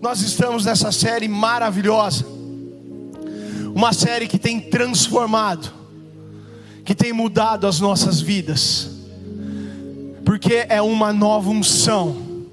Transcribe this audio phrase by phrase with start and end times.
[0.00, 2.24] Nós estamos nessa série maravilhosa,
[3.74, 5.70] uma série que tem transformado,
[6.86, 8.88] que tem mudado as nossas vidas,
[10.24, 12.46] porque é uma nova unção,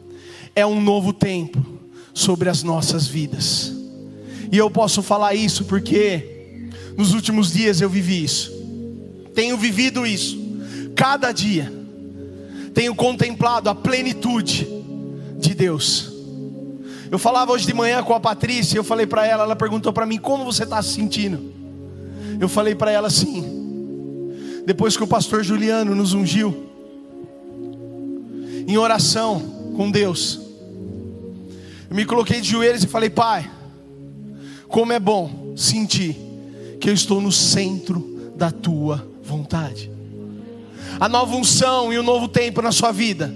[0.54, 1.66] é um novo tempo
[2.14, 3.72] sobre as nossas vidas,
[4.52, 6.68] e eu posso falar isso porque
[6.98, 8.52] nos últimos dias eu vivi isso,
[9.34, 10.38] tenho vivido isso,
[10.94, 11.72] cada dia,
[12.74, 14.68] tenho contemplado a plenitude
[15.40, 16.17] de Deus.
[17.10, 20.06] Eu falava hoje de manhã com a Patrícia, eu falei para ela, ela perguntou para
[20.06, 21.54] mim como você está se sentindo.
[22.40, 24.34] Eu falei para ela assim,
[24.66, 26.66] depois que o pastor Juliano nos ungiu,
[28.68, 29.40] em oração
[29.76, 30.40] com Deus,
[31.90, 33.50] eu me coloquei de joelhos e falei, Pai,
[34.68, 36.18] como é bom sentir
[36.80, 39.98] que eu estou no centro da tua vontade
[41.00, 43.34] a nova unção e o novo tempo na sua vida,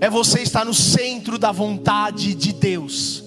[0.00, 3.22] é você estar no centro da vontade de Deus,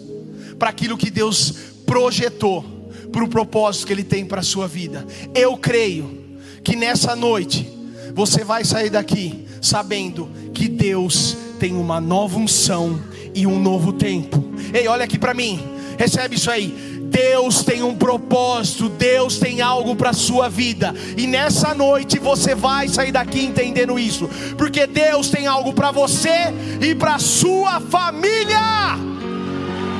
[0.57, 1.53] para aquilo que Deus
[1.85, 2.63] projetou,
[3.11, 5.05] para o propósito que Ele tem para a sua vida.
[5.35, 6.23] Eu creio
[6.63, 7.69] que nessa noite,
[8.15, 12.99] você vai sair daqui sabendo que Deus tem uma nova unção
[13.33, 14.43] e um novo tempo.
[14.73, 15.59] Ei, olha aqui para mim,
[15.97, 16.92] recebe isso aí.
[17.13, 22.55] Deus tem um propósito, Deus tem algo para a sua vida, e nessa noite você
[22.55, 28.57] vai sair daqui entendendo isso, porque Deus tem algo para você e para sua família.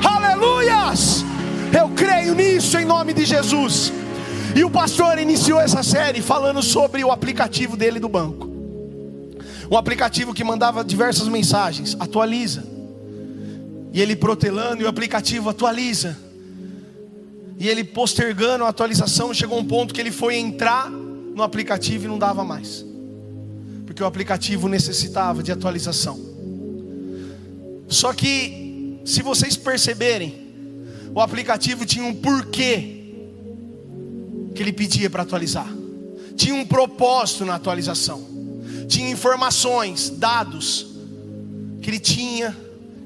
[0.04, 1.24] Aleluias!
[1.72, 3.92] Eu creio nisso em nome de Jesus.
[4.56, 8.48] E o pastor iniciou essa série falando sobre o aplicativo dele do banco.
[9.70, 12.64] Um aplicativo que mandava diversas mensagens, atualiza.
[13.92, 16.23] E ele protelando e o aplicativo atualiza
[17.64, 22.08] e ele postergando a atualização, chegou um ponto que ele foi entrar no aplicativo e
[22.08, 22.84] não dava mais.
[23.86, 26.20] Porque o aplicativo necessitava de atualização.
[27.88, 30.46] Só que, se vocês perceberem,
[31.14, 33.00] o aplicativo tinha um porquê
[34.54, 35.74] que ele pedia para atualizar.
[36.36, 38.26] Tinha um propósito na atualização.
[38.88, 40.86] Tinha informações, dados
[41.80, 42.54] que ele tinha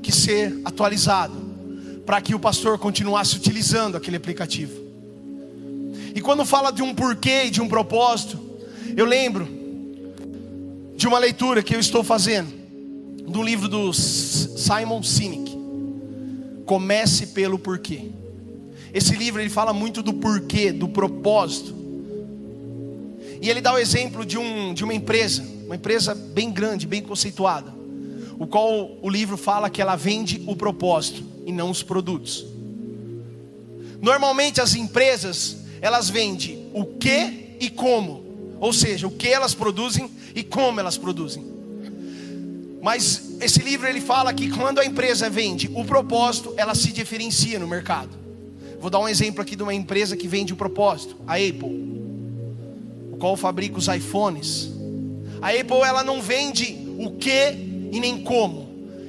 [0.02, 1.47] que ser atualizado
[2.08, 4.72] para que o pastor continuasse utilizando aquele aplicativo.
[6.14, 8.40] E quando fala de um porquê e de um propósito,
[8.96, 9.46] eu lembro
[10.96, 12.50] de uma leitura que eu estou fazendo,
[13.28, 15.54] do livro do Simon Sinek.
[16.64, 18.10] Comece pelo porquê.
[18.94, 21.74] Esse livro ele fala muito do porquê, do propósito.
[23.42, 27.02] E ele dá o exemplo de, um, de uma empresa, uma empresa bem grande, bem
[27.02, 27.70] conceituada,
[28.38, 32.44] o qual o livro fala que ela vende o propósito e não os produtos.
[34.02, 38.22] Normalmente as empresas, elas vendem o que e como,
[38.60, 41.42] ou seja, o que elas produzem e como elas produzem.
[42.82, 47.58] Mas esse livro ele fala que quando a empresa vende o propósito, ela se diferencia
[47.58, 48.10] no mercado.
[48.78, 51.98] Vou dar um exemplo aqui de uma empresa que vende o propósito, a Apple,
[53.10, 54.70] o qual fabrica os iPhones.
[55.40, 58.67] A Apple ela não vende o que e nem como,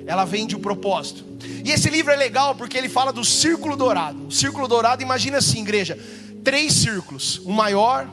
[0.09, 1.24] ela vende o propósito.
[1.64, 4.25] E esse livro é legal porque ele fala do círculo dourado.
[4.25, 5.96] O círculo dourado, imagina assim, igreja:
[6.44, 8.09] três círculos, um maior,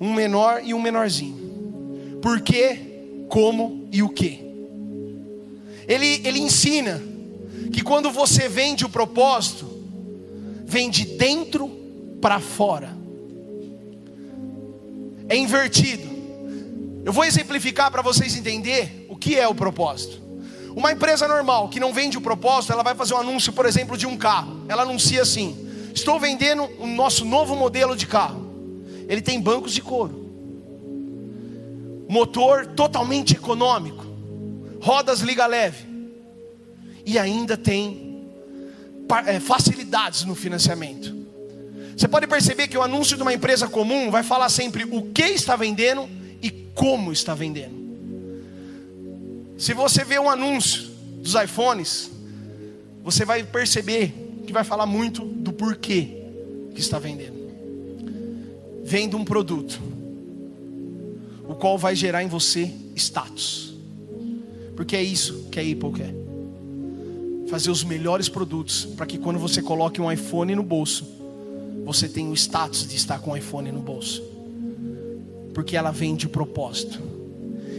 [0.00, 2.20] um menor e um menorzinho.
[2.22, 4.40] Por quê, como e o que.
[5.88, 7.02] Ele, ele ensina
[7.72, 9.68] que quando você vende o propósito,
[10.64, 11.68] vem de dentro
[12.20, 12.96] para fora.
[15.28, 16.08] É invertido.
[17.04, 20.29] Eu vou exemplificar para vocês entender o que é o propósito.
[20.80, 23.98] Uma empresa normal que não vende o propósito, ela vai fazer um anúncio, por exemplo,
[23.98, 24.62] de um carro.
[24.66, 25.54] Ela anuncia assim:
[25.94, 28.50] Estou vendendo o nosso novo modelo de carro.
[29.06, 30.26] Ele tem bancos de couro,
[32.08, 34.06] motor totalmente econômico,
[34.80, 35.86] rodas liga leve,
[37.04, 38.24] e ainda tem
[39.26, 41.14] é, facilidades no financiamento.
[41.94, 45.24] Você pode perceber que o anúncio de uma empresa comum vai falar sempre o que
[45.24, 46.08] está vendendo
[46.40, 47.79] e como está vendendo.
[49.60, 50.88] Se você vê um anúncio
[51.20, 52.10] dos iPhones,
[53.04, 56.16] você vai perceber que vai falar muito do porquê
[56.74, 57.38] que está vendendo.
[58.82, 59.78] Vende um produto,
[61.46, 63.74] o qual vai gerar em você status,
[64.74, 66.14] porque é isso que a Apple quer.
[67.50, 71.04] Fazer os melhores produtos para que quando você coloque um iPhone no bolso,
[71.84, 74.22] você tenha o status de estar com o iPhone no bolso,
[75.52, 77.19] porque ela vende o propósito.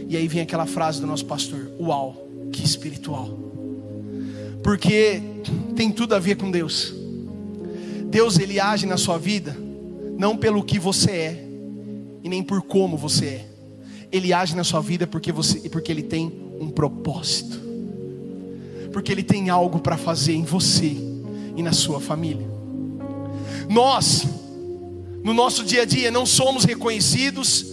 [0.08, 3.38] E aí vem aquela frase do nosso pastor: Uau, que espiritual.
[4.62, 5.20] Porque
[5.74, 6.94] tem tudo a ver com Deus.
[8.06, 9.56] Deus ele age na sua vida
[10.18, 11.48] não pelo que você é
[12.22, 13.48] e nem por como você é.
[14.12, 17.60] Ele age na sua vida porque você porque ele tem um propósito.
[18.92, 20.94] Porque ele tem algo para fazer em você
[21.56, 22.46] e na sua família.
[23.68, 24.26] Nós,
[25.24, 27.71] no nosso dia a dia, não somos reconhecidos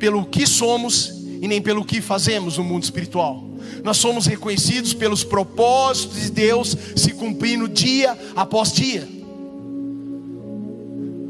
[0.00, 3.44] pelo que somos e nem pelo que fazemos no mundo espiritual.
[3.84, 9.06] Nós somos reconhecidos pelos propósitos de Deus se cumprindo dia após dia.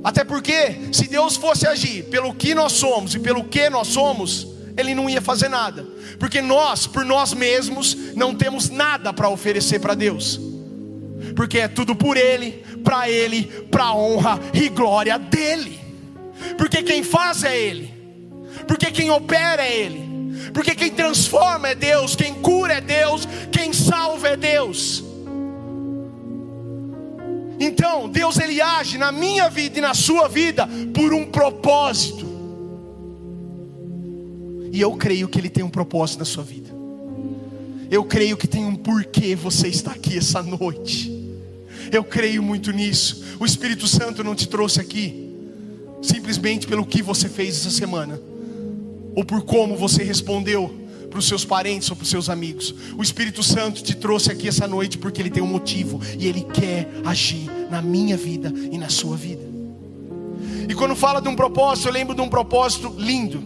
[0.02, 4.46] Até porque, se Deus fosse agir pelo que nós somos e pelo que nós somos,
[4.76, 5.86] Ele não ia fazer nada,
[6.18, 10.40] porque nós, por nós mesmos, não temos nada para oferecer para Deus,
[11.36, 15.78] porque é tudo por Ele, para Ele, para honra e glória dEle,
[16.56, 17.99] porque quem faz é Ele,
[18.70, 23.72] porque quem opera é Ele, porque quem transforma é Deus, quem cura é Deus, quem
[23.72, 25.02] salva é Deus.
[27.58, 32.24] Então, Deus ele age na minha vida e na sua vida por um propósito.
[34.70, 36.70] E eu creio que ele tem um propósito na sua vida.
[37.90, 41.10] Eu creio que tem um porquê você está aqui essa noite.
[41.90, 43.36] Eu creio muito nisso.
[43.40, 45.28] O Espírito Santo não te trouxe aqui
[46.00, 48.29] simplesmente pelo que você fez essa semana,
[49.14, 50.80] ou por como você respondeu
[51.10, 52.74] para os seus parentes ou para os seus amigos.
[52.96, 56.42] O Espírito Santo te trouxe aqui essa noite porque ele tem um motivo e ele
[56.42, 59.42] quer agir na minha vida e na sua vida.
[60.68, 63.42] E quando fala de um propósito, eu lembro de um propósito lindo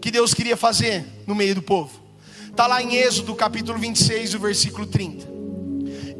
[0.00, 2.00] que Deus queria fazer no meio do povo.
[2.48, 5.26] Está lá em Êxodo capítulo 26, o versículo 30.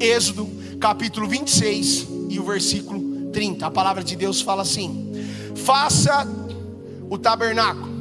[0.00, 0.48] Êxodo
[0.80, 3.66] capítulo 26 e o versículo 30.
[3.66, 5.12] A palavra de Deus fala assim:
[5.54, 6.26] Faça
[7.08, 7.91] o tabernáculo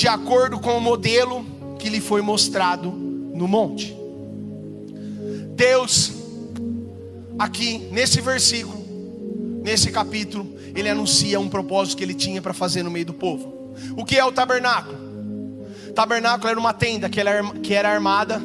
[0.00, 1.44] de acordo com o modelo
[1.78, 3.94] que lhe foi mostrado no monte.
[5.54, 6.10] Deus,
[7.38, 8.82] aqui nesse versículo,
[9.62, 13.74] nesse capítulo, ele anuncia um propósito que ele tinha para fazer no meio do povo.
[13.94, 14.96] O que é o tabernáculo?
[15.94, 18.40] Tabernáculo era uma tenda que era, que era armada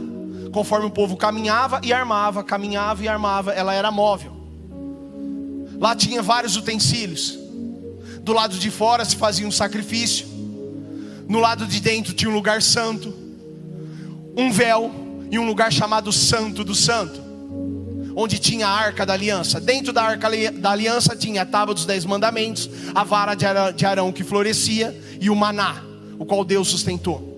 [0.51, 4.33] conforme o povo caminhava e armava, caminhava e armava, ela era móvel.
[5.79, 7.39] Lá tinha vários utensílios.
[8.19, 10.34] Do lado de fora se fazia um sacrifício.
[11.27, 13.25] No lado de dentro tinha um lugar santo
[14.37, 14.91] um véu
[15.31, 17.21] e um lugar chamado Santo do Santo,
[18.15, 19.59] onde tinha a arca da aliança.
[19.59, 24.11] Dentro da arca da aliança tinha a tábua dos dez mandamentos, a vara de Arão
[24.11, 25.81] que florescia e o maná,
[26.19, 27.33] o qual Deus sustentou.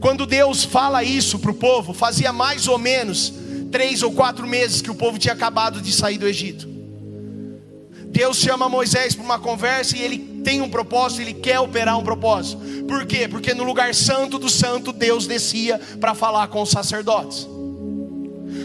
[0.00, 3.32] Quando Deus fala isso para o povo, fazia mais ou menos
[3.72, 6.68] três ou quatro meses que o povo tinha acabado de sair do Egito.
[8.06, 12.02] Deus chama Moisés para uma conversa e ele tem um propósito, ele quer operar um
[12.02, 12.60] propósito.
[12.86, 13.28] Por quê?
[13.28, 17.46] Porque no lugar santo do santo, Deus descia para falar com os sacerdotes.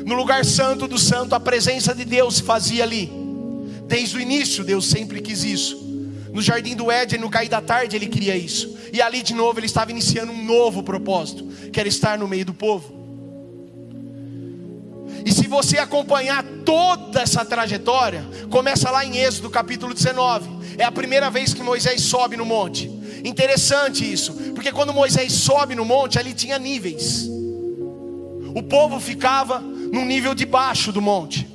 [0.06, 3.12] No lugar santo do santo, a presença de Deus se fazia ali.
[3.88, 5.78] Desde o início, Deus sempre quis isso.
[6.32, 8.76] No jardim do Éden, no cair da tarde, ele queria isso.
[8.92, 12.46] E ali de novo, ele estava iniciando um novo propósito, que era estar no meio
[12.46, 13.03] do povo.
[15.26, 20.50] E se você acompanhar toda essa trajetória, começa lá em Êxodo capítulo 19.
[20.78, 22.92] É a primeira vez que Moisés sobe no monte.
[23.24, 27.26] Interessante isso, porque quando Moisés sobe no monte, ali tinha níveis.
[28.56, 31.48] O povo ficava no nível de baixo do monte.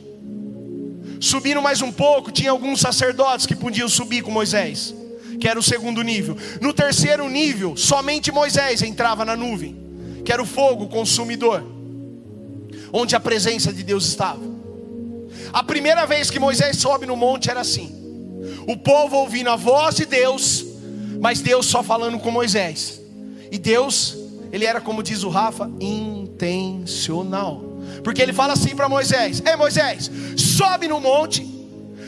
[1.21, 4.95] Subindo mais um pouco, tinha alguns sacerdotes que podiam subir com Moisés,
[5.39, 6.39] que era o segundo nível.
[6.61, 9.77] No terceiro nível, somente Moisés entrava na nuvem,
[10.25, 11.78] que era o fogo consumidor
[12.93, 14.41] onde a presença de Deus estava.
[15.53, 17.95] A primeira vez que Moisés sobe no monte era assim:
[18.67, 20.65] o povo ouvindo a voz de Deus,
[21.21, 23.01] mas Deus só falando com Moisés.
[23.51, 24.17] E Deus,
[24.53, 27.65] ele era como diz o Rafa, intencional.
[28.05, 31.47] Porque ele fala assim para Moisés: Ei Moisés, sobe no monte,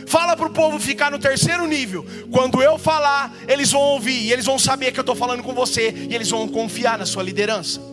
[0.06, 2.04] fala para o povo ficar no terceiro nível.
[2.30, 5.54] Quando eu falar, eles vão ouvir, e eles vão saber que eu estou falando com
[5.54, 7.89] você, e eles vão confiar na sua liderança.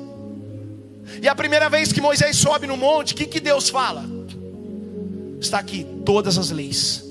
[1.21, 4.05] E a primeira vez que Moisés sobe no monte, o que, que Deus fala?
[5.39, 7.03] Está aqui todas as leis,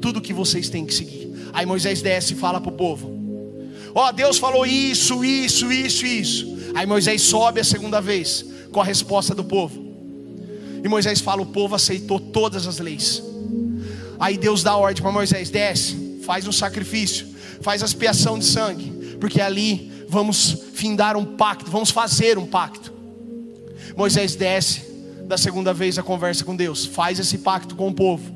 [0.00, 1.32] tudo que vocês têm que seguir.
[1.52, 3.10] Aí Moisés desce e fala para o povo:
[3.94, 6.58] Ó, oh, Deus falou isso, isso, isso, isso.
[6.74, 9.84] Aí Moisés sobe a segunda vez com a resposta do povo.
[10.82, 13.22] E Moisés fala: o povo aceitou todas as leis.
[14.18, 17.26] Aí Deus dá ordem para Moisés: desce, faz um sacrifício,
[17.60, 22.93] faz a expiação de sangue, porque ali vamos findar um pacto, vamos fazer um pacto.
[23.96, 24.82] Moisés desce
[25.26, 28.32] da segunda vez a conversa com Deus, faz esse pacto com o povo.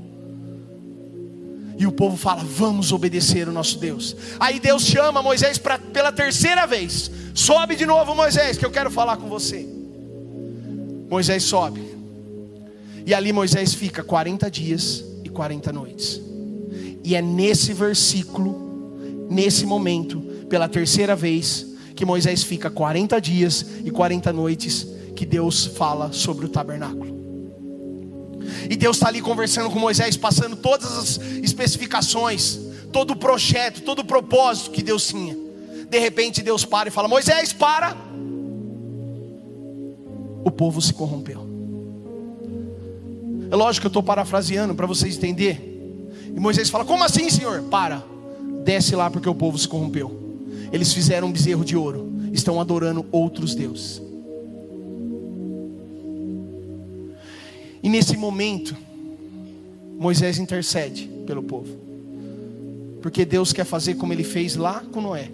[1.76, 4.16] E o povo fala: Vamos obedecer o nosso Deus.
[4.40, 8.90] Aí Deus chama Moisés pra, pela terceira vez: Sobe de novo, Moisés, que eu quero
[8.90, 9.66] falar com você.
[11.08, 11.96] Moisés sobe.
[13.06, 16.20] E ali Moisés fica 40 dias e 40 noites.
[17.02, 23.90] E é nesse versículo, nesse momento, pela terceira vez, que Moisés fica 40 dias e
[23.90, 27.18] 40 noites que Deus fala sobre o tabernáculo.
[28.70, 32.56] E Deus está ali conversando com Moisés, passando todas as especificações,
[32.92, 35.36] todo o projeto, todo o propósito que Deus tinha.
[35.90, 37.96] De repente Deus para e fala: Moisés, para.
[40.44, 41.44] O povo se corrompeu.
[43.50, 45.98] É lógico que eu estou parafraseando para vocês entenderem.
[46.32, 47.62] E Moisés fala: Como assim, Senhor?
[47.64, 48.04] Para,
[48.64, 50.16] desce lá porque o povo se corrompeu.
[50.72, 54.06] Eles fizeram um bezerro de ouro, estão adorando outros deuses.
[57.82, 58.76] E nesse momento,
[59.98, 61.76] Moisés intercede pelo povo,
[63.02, 65.30] porque Deus quer fazer como ele fez lá com Noé.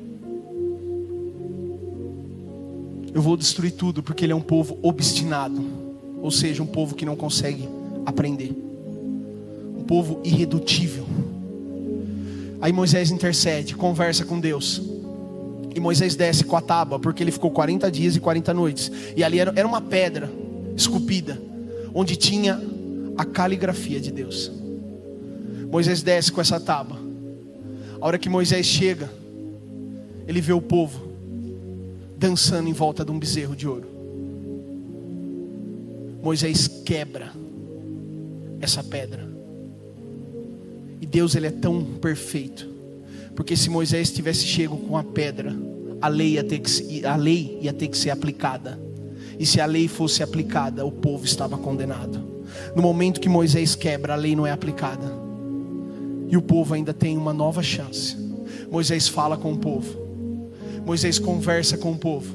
[3.13, 5.65] Eu vou destruir tudo, porque ele é um povo obstinado,
[6.21, 7.69] ou seja, um povo que não consegue
[8.05, 8.51] aprender,
[9.79, 11.07] um povo irredutível.
[12.61, 14.83] Aí Moisés intercede, conversa com Deus.
[15.75, 18.91] E Moisés desce com a tábua, porque ele ficou 40 dias e 40 noites.
[19.17, 20.33] E ali era, uma pedra
[20.77, 21.41] esculpida,
[21.95, 22.61] onde tinha
[23.17, 24.51] a caligrafia de Deus.
[25.71, 26.99] Moisés desce com essa tábua.
[28.01, 29.11] A hora que Moisés chega,
[30.27, 31.09] ele vê o povo
[32.17, 33.89] dançando em volta de um bezerro de ouro.
[36.23, 37.33] Moisés quebra
[38.61, 39.29] essa pedra.
[41.01, 42.69] E Deus ele é tão perfeito.
[43.37, 45.55] Porque se Moisés tivesse chego com a pedra,
[46.01, 48.79] a lei ia ter que, a lei ia ter que ser aplicada.
[49.39, 52.21] E se a lei fosse aplicada, o povo estava condenado.
[52.75, 55.13] No momento que Moisés quebra, a lei não é aplicada.
[56.29, 58.17] E o povo ainda tem uma nova chance.
[58.71, 60.05] Moisés fala com o povo.
[60.85, 62.35] Moisés conversa com o povo.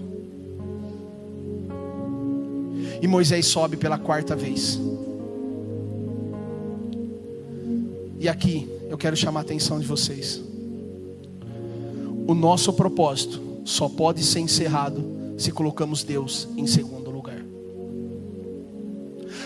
[3.01, 4.79] E Moisés sobe pela quarta vez.
[8.19, 10.41] E aqui eu quero chamar a atenção de vocês.
[12.27, 17.43] O nosso propósito só pode ser encerrado se colocamos Deus em segundo lugar.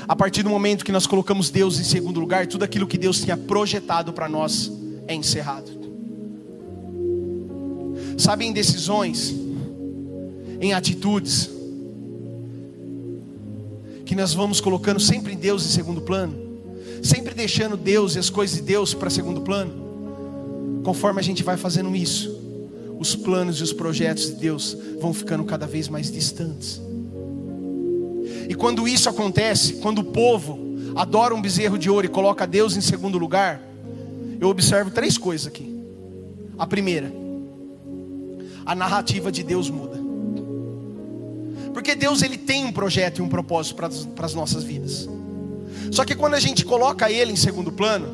[0.07, 3.21] A partir do momento que nós colocamos Deus em segundo lugar, tudo aquilo que Deus
[3.21, 4.71] tinha projetado para nós
[5.07, 5.71] é encerrado.
[8.17, 9.33] Sabe, em decisões,
[10.59, 11.49] em atitudes,
[14.05, 16.35] que nós vamos colocando sempre Deus em segundo plano,
[17.01, 21.55] sempre deixando Deus e as coisas de Deus para segundo plano, conforme a gente vai
[21.55, 22.32] fazendo isso,
[22.99, 26.81] os planos e os projetos de Deus vão ficando cada vez mais distantes.
[28.47, 30.59] E quando isso acontece, quando o povo
[30.95, 33.61] adora um bezerro de ouro e coloca Deus em segundo lugar,
[34.39, 35.73] eu observo três coisas aqui.
[36.57, 37.11] A primeira,
[38.65, 40.01] a narrativa de Deus muda.
[41.73, 45.09] Porque Deus ele tem um projeto e um propósito para as nossas vidas.
[45.91, 48.07] Só que quando a gente coloca ele em segundo plano,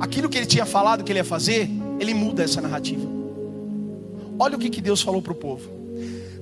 [0.00, 3.15] aquilo que ele tinha falado que ele ia fazer, ele muda essa narrativa.
[4.38, 5.68] Olha o que, que Deus falou para o povo.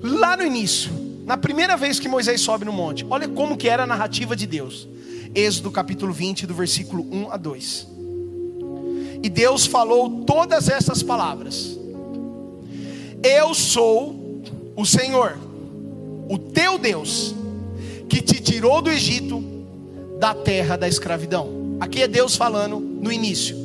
[0.02, 0.90] Lá no início,
[1.24, 4.46] na primeira vez que Moisés sobe no monte, olha como que era a narrativa de
[4.46, 4.86] Deus.
[5.34, 7.88] Êxodo capítulo 20, do versículo 1 a 2.
[9.22, 11.78] E Deus falou todas essas palavras.
[13.22, 14.42] Eu sou
[14.76, 15.38] o Senhor,
[16.28, 17.34] o teu Deus,
[18.08, 19.42] que te tirou do Egito,
[20.18, 21.78] da terra da escravidão.
[21.80, 23.63] Aqui é Deus falando no início.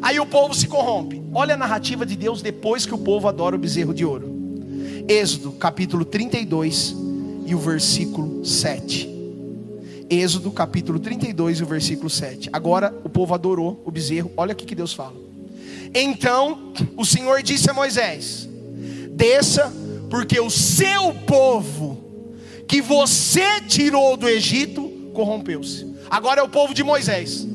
[0.00, 1.22] Aí o povo se corrompe.
[1.32, 4.36] Olha a narrativa de Deus depois que o povo adora o bezerro de ouro.
[5.08, 6.94] Êxodo, capítulo 32
[7.46, 9.08] e o versículo 7.
[10.10, 12.50] Êxodo, capítulo 32 e o versículo 7.
[12.52, 14.30] Agora o povo adorou o bezerro.
[14.36, 15.16] Olha o que Deus fala.
[15.94, 18.48] Então o Senhor disse a Moisés:
[19.10, 19.72] Desça,
[20.10, 21.98] porque o seu povo,
[22.66, 25.86] que você tirou do Egito, corrompeu-se.
[26.10, 27.46] Agora é o povo de Moisés.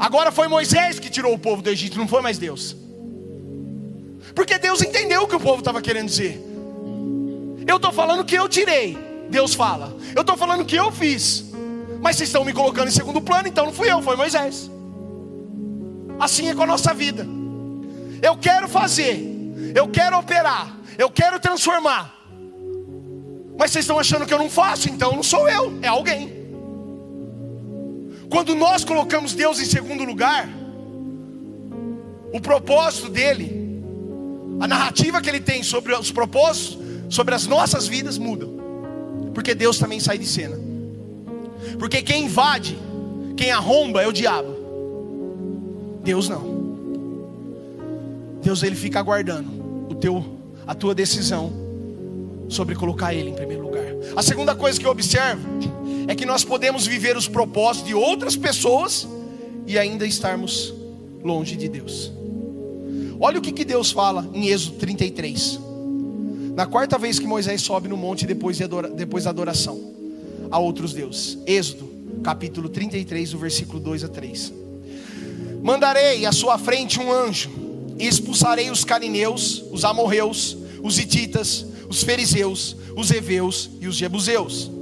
[0.00, 2.74] Agora foi Moisés que tirou o povo do Egito, não foi mais Deus.
[4.34, 6.42] Porque Deus entendeu o que o povo estava querendo dizer.
[7.66, 8.96] Eu estou falando que eu tirei,
[9.28, 9.94] Deus fala.
[10.16, 11.44] Eu estou falando que eu fiz.
[12.00, 14.70] Mas vocês estão me colocando em segundo plano, então não fui eu, foi Moisés.
[16.18, 17.26] Assim é com a nossa vida.
[18.22, 19.22] Eu quero fazer,
[19.74, 22.16] eu quero operar, eu quero transformar.
[23.58, 26.39] Mas vocês estão achando que eu não faço, então não sou eu, é alguém.
[28.30, 30.48] Quando nós colocamos Deus em segundo lugar,
[32.32, 33.82] o propósito dele,
[34.60, 38.60] a narrativa que ele tem sobre os propósitos, sobre as nossas vidas mudam.
[39.34, 40.56] Porque Deus também sai de cena.
[41.78, 42.78] Porque quem invade,
[43.36, 44.56] quem arromba é o diabo.
[46.04, 46.60] Deus não.
[48.42, 49.50] Deus ele fica aguardando
[49.90, 50.24] o teu
[50.66, 51.52] a tua decisão
[52.48, 53.84] sobre colocar ele em primeiro lugar.
[54.14, 55.42] A segunda coisa que eu observo
[56.10, 59.06] é que nós podemos viver os propósitos de outras pessoas
[59.64, 60.74] e ainda estarmos
[61.22, 62.10] longe de Deus.
[63.20, 65.60] Olha o que, que Deus fala em Êxodo 33.
[66.56, 69.80] Na quarta vez que Moisés sobe no monte depois, de adora, depois da adoração
[70.50, 71.38] a outros deuses.
[71.46, 71.88] Êxodo,
[72.24, 74.52] capítulo 33, do versículo 2 a 3.
[75.62, 77.50] Mandarei à sua frente um anjo,
[77.96, 84.79] e expulsarei os canineus, os amorreus, os hititas, os fariseus, os heveus e os jebuseus.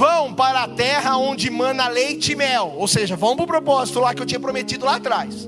[0.00, 4.00] Vão para a terra onde mana leite e mel, ou seja, vão para o propósito
[4.00, 5.46] lá que eu tinha prometido lá atrás.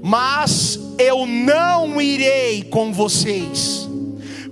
[0.00, 3.88] Mas eu não irei com vocês,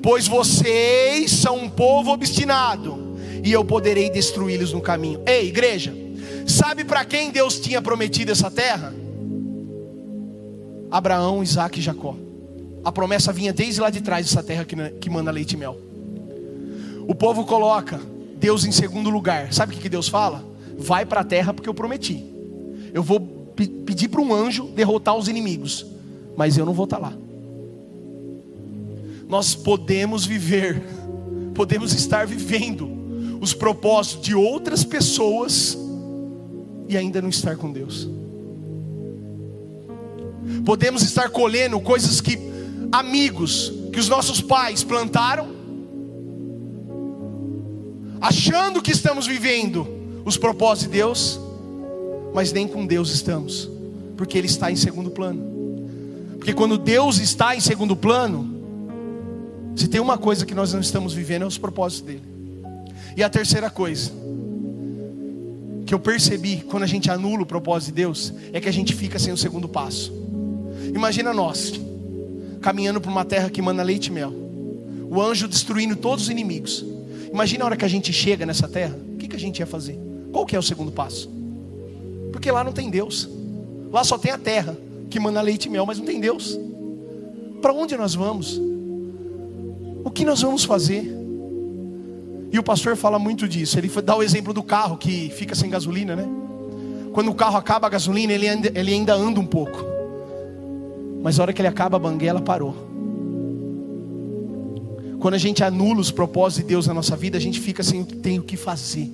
[0.02, 5.22] pois vocês são um povo obstinado, e eu poderei destruí-los no caminho.
[5.24, 5.94] Ei, igreja,
[6.44, 8.92] sabe para quem Deus tinha prometido essa terra?
[10.90, 12.16] Abraão, Isaac e Jacó.
[12.82, 15.78] A promessa vinha desde lá de trás dessa terra que, que manda leite e mel.
[17.06, 18.00] O povo coloca
[18.36, 19.52] Deus em segundo lugar.
[19.52, 20.44] Sabe o que Deus fala?
[20.78, 22.24] Vai para a terra porque eu prometi.
[22.92, 23.20] Eu vou
[23.56, 25.86] pedir para um anjo derrotar os inimigos,
[26.36, 27.12] mas eu não vou estar tá lá.
[29.28, 30.82] Nós podemos viver,
[31.54, 32.88] podemos estar vivendo
[33.40, 35.76] os propósitos de outras pessoas
[36.88, 38.08] e ainda não estar com Deus.
[40.64, 42.38] Podemos estar colhendo coisas que
[42.92, 45.55] amigos que os nossos pais plantaram,
[48.20, 49.86] achando que estamos vivendo
[50.24, 51.40] os propósitos de Deus,
[52.34, 53.70] mas nem com Deus estamos,
[54.16, 55.56] porque Ele está em segundo plano.
[56.36, 58.56] Porque quando Deus está em segundo plano,
[59.74, 62.22] se tem uma coisa que nós não estamos vivendo é os propósitos dele.
[63.16, 64.12] E a terceira coisa
[65.86, 68.94] que eu percebi quando a gente anula o propósito de Deus é que a gente
[68.94, 70.12] fica sem o segundo passo.
[70.94, 71.72] Imagina nós,
[72.60, 74.32] caminhando por uma terra que manda leite e mel.
[75.08, 76.84] O anjo destruindo todos os inimigos.
[77.32, 79.66] Imagina a hora que a gente chega nessa terra, o que, que a gente ia
[79.66, 79.98] fazer?
[80.32, 81.30] Qual que é o segundo passo?
[82.32, 83.28] Porque lá não tem Deus.
[83.92, 84.76] Lá só tem a terra
[85.08, 86.58] que manda leite e mel, mas não tem Deus.
[87.62, 88.60] Para onde nós vamos?
[90.04, 91.10] O que nós vamos fazer?
[92.52, 93.78] E o pastor fala muito disso.
[93.78, 96.26] Ele dá o exemplo do carro que fica sem gasolina, né?
[97.12, 99.84] Quando o carro acaba a gasolina, ele ele ainda anda um pouco.
[101.22, 102.85] Mas a hora que ele acaba a banguela, parou.
[105.26, 108.04] Quando a gente anula os propósitos de Deus na nossa vida, a gente fica sem
[108.04, 109.10] tem o que fazer.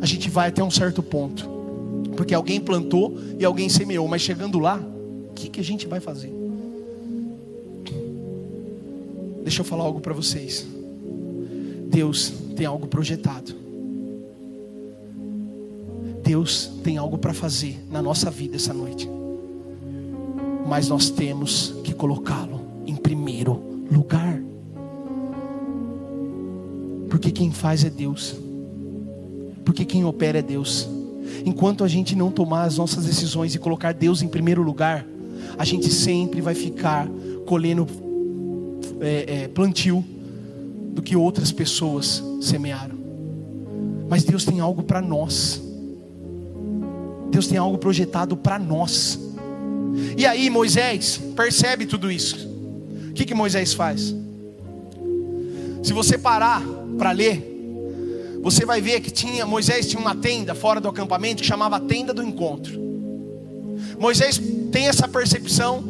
[0.00, 1.46] A gente vai até um certo ponto.
[2.16, 6.00] Porque alguém plantou e alguém semeou, mas chegando lá, o que, que a gente vai
[6.00, 6.32] fazer?
[9.42, 10.66] Deixa eu falar algo para vocês.
[11.90, 13.54] Deus tem algo projetado.
[16.24, 19.06] Deus tem algo para fazer na nossa vida essa noite
[20.66, 24.42] mas nós temos que colocá-lo em primeiro lugar.
[27.08, 28.36] Porque quem faz é Deus.
[29.64, 30.88] Porque quem opera é Deus.
[31.44, 35.06] Enquanto a gente não tomar as nossas decisões e colocar Deus em primeiro lugar,
[35.58, 37.08] a gente sempre vai ficar
[37.46, 37.86] colhendo
[39.00, 40.04] é, é, plantio
[40.92, 42.96] do que outras pessoas semearam.
[44.08, 45.60] Mas Deus tem algo para nós.
[47.30, 49.18] Deus tem algo projetado para nós.
[50.16, 52.48] E aí Moisés percebe tudo isso.
[53.10, 54.14] O que, que Moisés faz?
[55.82, 56.62] Se você parar
[56.96, 57.56] para ler,
[58.42, 62.14] você vai ver que tinha Moisés tinha uma tenda fora do acampamento que chamava tenda
[62.14, 62.78] do encontro.
[63.98, 65.82] Moisés tem essa percepção.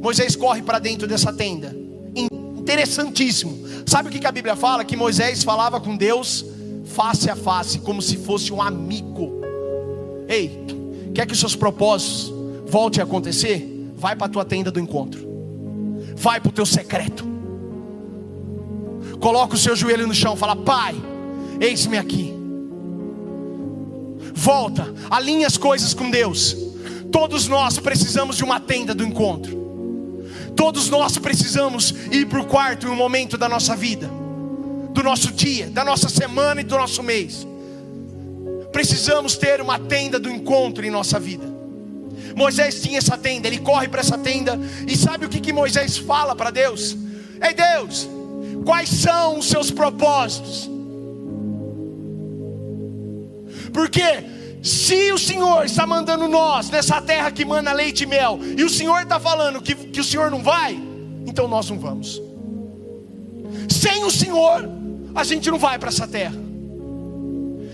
[0.00, 1.74] Moisés corre para dentro dessa tenda.
[2.14, 3.58] Interessantíssimo.
[3.86, 4.84] Sabe o que a Bíblia fala?
[4.84, 6.44] Que Moisés falava com Deus
[6.84, 9.40] face a face, como se fosse um amigo.
[10.28, 10.64] Ei,
[11.14, 12.32] quer que os seus propósitos
[12.66, 15.28] volte a acontecer, vai para a tua tenda do encontro.
[16.14, 17.29] Vai para o teu secreto.
[19.20, 20.94] Coloca o seu joelho no chão, fala: "Pai,
[21.60, 22.34] eis-me aqui".
[24.34, 26.56] Volta, alinha as coisas com Deus.
[27.12, 29.60] Todos nós precisamos de uma tenda do encontro.
[30.56, 34.10] Todos nós precisamos ir para o quarto em um momento da nossa vida,
[34.92, 37.46] do nosso dia, da nossa semana e do nosso mês.
[38.72, 41.46] Precisamos ter uma tenda do encontro em nossa vida.
[42.36, 45.98] Moisés tinha essa tenda, ele corre para essa tenda e sabe o que, que Moisés
[45.98, 46.96] fala para Deus?
[47.42, 48.08] Ei Deus,
[48.64, 50.68] quais são os seus propósitos?
[53.72, 54.02] Porque
[54.62, 58.68] se o Senhor está mandando nós nessa terra que manda leite e mel, e o
[58.68, 60.78] Senhor está falando que, que o Senhor não vai,
[61.26, 62.20] então nós não vamos.
[63.68, 64.68] Sem o Senhor,
[65.14, 66.36] a gente não vai para essa terra.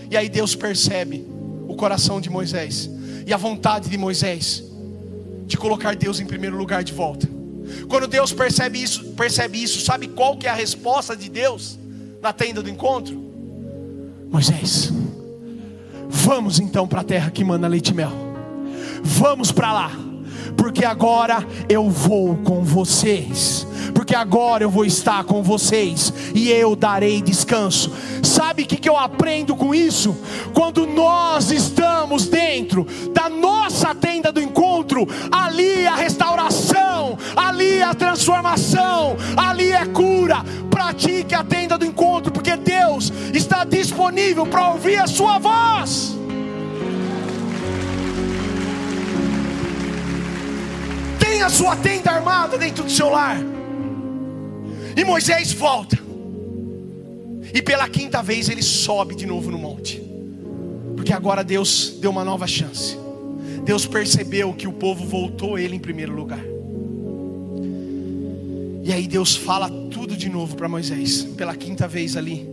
[0.09, 1.27] E aí Deus percebe
[1.67, 2.89] o coração de Moisés
[3.25, 4.63] e a vontade de Moisés
[5.45, 7.36] de colocar Deus em primeiro lugar de volta.
[7.87, 11.77] Quando Deus percebe isso, percebe isso, sabe qual que é a resposta de Deus
[12.21, 13.15] na tenda do encontro?
[14.29, 14.91] Moisés,
[16.09, 18.11] vamos então para a terra que manda leite e mel.
[19.03, 19.91] Vamos para lá,
[20.57, 23.65] porque agora eu vou com vocês
[24.07, 27.91] porque agora eu vou estar com vocês e eu darei descanso.
[28.23, 30.15] Sabe o que, que eu aprendo com isso?
[30.53, 37.83] Quando nós estamos dentro da nossa tenda do encontro, ali é a restauração, ali é
[37.83, 40.37] a transformação, ali é cura.
[40.69, 46.15] Pratique a tenda do encontro, porque Deus está disponível para ouvir a sua voz.
[51.19, 53.56] Tenha sua tenda armada dentro do seu lar.
[54.97, 55.95] E Moisés volta.
[57.53, 60.01] E pela quinta vez ele sobe de novo no monte.
[60.95, 62.97] Porque agora Deus deu uma nova chance.
[63.63, 66.43] Deus percebeu que o povo voltou ele em primeiro lugar.
[68.83, 72.49] E aí Deus fala tudo de novo para Moisés, pela quinta vez ali.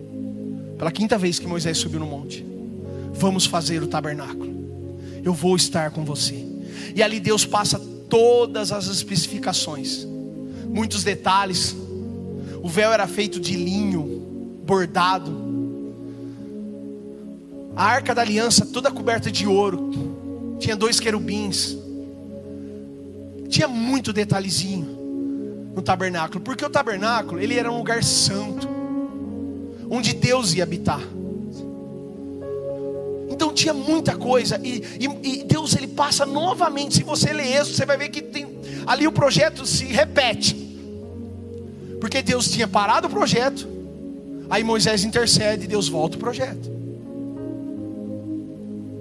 [0.77, 2.45] Pela quinta vez que Moisés subiu no monte.
[3.15, 4.53] Vamos fazer o tabernáculo.
[5.25, 6.45] Eu vou estar com você.
[6.95, 7.79] E ali Deus passa
[8.11, 10.07] todas as especificações,
[10.69, 11.75] muitos detalhes.
[12.65, 14.03] O véu era feito de linho,
[14.65, 15.31] bordado.
[17.77, 19.91] A arca da aliança toda coberta de ouro.
[20.59, 21.77] Tinha dois querubins.
[23.51, 24.87] Tinha muito detalhezinho
[25.75, 28.67] no tabernáculo, porque o tabernáculo, ele era um lugar santo,
[29.91, 31.03] onde Deus ia habitar.
[33.29, 36.95] Então tinha muita coisa e, e, e, Deus ele passa novamente.
[36.95, 40.64] Se você ler isso, você vai ver que tem, ali o projeto se repete,
[42.05, 43.67] porque Deus tinha parado o projeto,
[44.51, 46.71] aí Moisés intercede e Deus volta o projeto.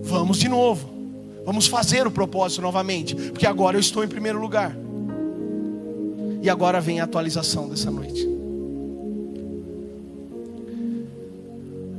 [0.01, 0.89] Vamos de novo,
[1.45, 4.73] vamos fazer o propósito novamente, porque agora eu estou em primeiro lugar.
[6.41, 8.25] E agora vem a atualização dessa noite.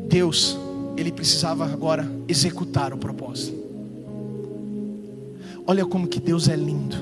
[0.08, 0.56] Deus
[0.96, 3.62] ele precisava agora executar o propósito.
[5.66, 6.96] Olha como que Deus é lindo.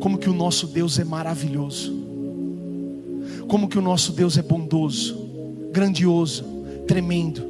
[0.00, 2.01] Como que o nosso Deus é maravilhoso.
[3.52, 5.14] Como que o nosso Deus é bondoso,
[5.70, 6.42] grandioso,
[6.86, 7.42] tremendo.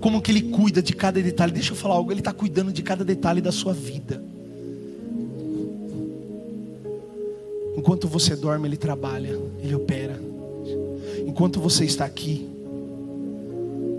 [0.00, 1.52] Como que Ele cuida de cada detalhe.
[1.52, 4.24] Deixa eu falar algo, Ele está cuidando de cada detalhe da sua vida.
[7.76, 10.18] Enquanto você dorme, Ele trabalha, Ele opera.
[11.26, 12.48] Enquanto você está aqui,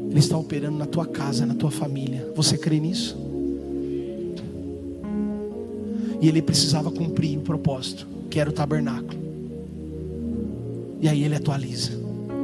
[0.09, 2.31] ele está operando na tua casa, na tua família.
[2.35, 3.15] Você crê nisso?
[6.19, 9.24] E ele precisava cumprir o propósito, que era o tabernáculo.
[11.05, 11.91] E aí ele atualiza.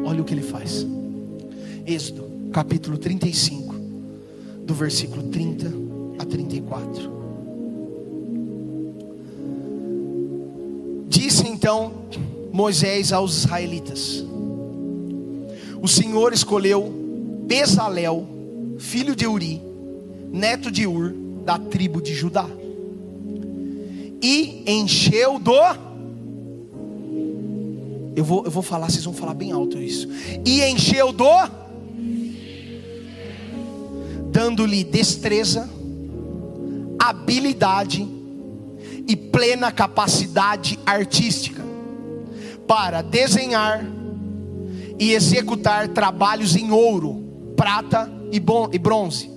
[0.06, 0.86] Olha o que ele faz.
[1.84, 3.74] Êxodo, capítulo 35,
[4.64, 5.74] do versículo 30
[6.20, 7.12] a 34.
[11.10, 11.92] Disse então
[12.54, 14.24] Moisés aos israelitas:
[15.82, 16.94] O Senhor escolheu
[17.48, 18.28] Bezalel,
[18.78, 19.60] filho de Uri,
[20.32, 21.12] neto de Ur,
[21.44, 22.48] da tribo de Judá.
[24.22, 25.91] E encheu do.
[28.16, 30.08] Eu vou, eu vou falar, vocês vão falar bem alto isso.
[30.46, 31.26] E encheu do.
[34.32, 35.70] Dando-lhe destreza,
[37.00, 38.08] habilidade
[39.08, 41.62] e plena capacidade artística
[42.68, 43.86] para desenhar
[44.98, 48.40] e executar trabalhos em ouro, prata e,
[48.80, 49.30] bronze,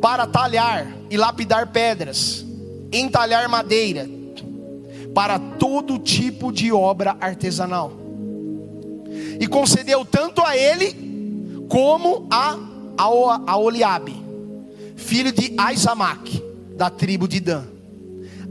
[0.00, 2.46] para talhar e lapidar pedras,
[2.92, 4.08] entalhar madeira,
[5.14, 7.92] para todo tipo de obra artesanal.
[9.40, 12.58] E concedeu tanto a ele como a,
[12.96, 14.14] a, Oliabe,
[14.96, 16.42] filho de Aizamac,
[16.76, 17.64] da tribo de Dan,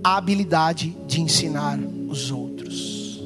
[0.03, 3.23] a habilidade de ensinar os outros.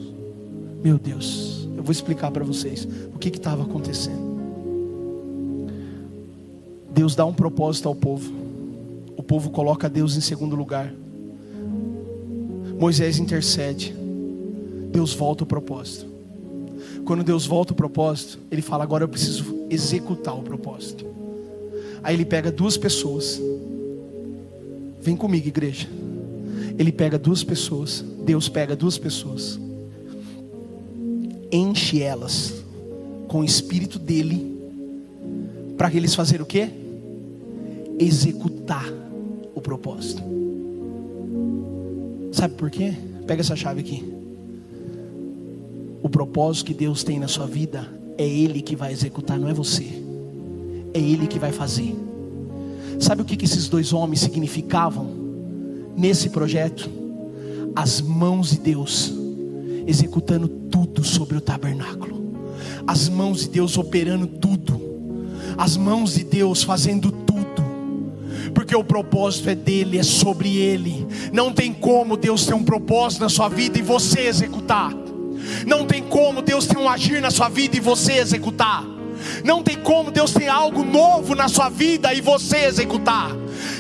[0.84, 4.32] Meu Deus, eu vou explicar para vocês o que estava acontecendo.
[6.92, 8.32] Deus dá um propósito ao povo.
[9.16, 10.92] O povo coloca Deus em segundo lugar.
[12.82, 13.96] Moisés intercede.
[14.92, 16.08] Deus volta o propósito.
[17.06, 21.06] Quando Deus volta o propósito, ele fala: agora eu preciso executar o propósito.
[22.02, 23.40] Aí ele pega duas pessoas.
[25.00, 25.88] Vem comigo, igreja.
[26.80, 28.04] Ele pega duas pessoas.
[28.26, 29.60] Deus pega duas pessoas.
[31.52, 32.64] Enche elas
[33.28, 34.60] com o espírito dele.
[35.78, 36.70] Para eles fazerem o quê?
[38.00, 38.92] executar
[39.54, 40.41] o propósito.
[42.42, 42.92] Sabe por quê?
[43.28, 44.04] Pega essa chave aqui.
[46.02, 49.54] O propósito que Deus tem na sua vida é Ele que vai executar, não é
[49.54, 49.86] você.
[50.92, 51.96] É Ele que vai fazer.
[53.00, 55.08] Sabe o que, esses dois homens significavam
[55.96, 56.90] nesse projeto?
[57.76, 59.14] As mãos de Deus
[59.86, 62.34] executando tudo sobre o tabernáculo,
[62.88, 64.82] as mãos de Deus operando tudo,
[65.60, 67.12] as mãos de Deus fazendo
[68.72, 71.06] Porque o propósito é dele, é sobre ele.
[71.34, 74.94] Não tem como Deus ter um propósito na sua vida e você executar.
[75.68, 78.86] Não tem como Deus ter um agir na sua vida e você executar.
[79.44, 83.32] Não tem como Deus ter algo novo na sua vida e você executar.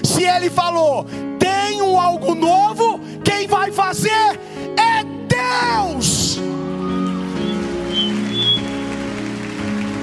[0.03, 1.05] Se Ele falou,
[1.39, 4.09] tenho algo novo, quem vai fazer
[4.75, 5.05] é
[5.85, 6.37] Deus.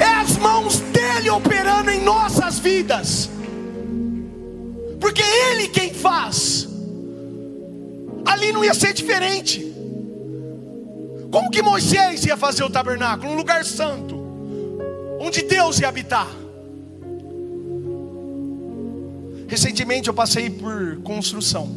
[0.01, 3.29] É as mãos dele operando em nossas vidas.
[5.19, 6.69] Porque Ele quem faz.
[8.25, 9.65] Ali não ia ser diferente.
[11.33, 13.33] Como que Moisés ia fazer o tabernáculo?
[13.33, 14.17] Um lugar santo,
[15.19, 16.29] onde Deus ia habitar.
[19.49, 21.69] Recentemente eu passei por construção.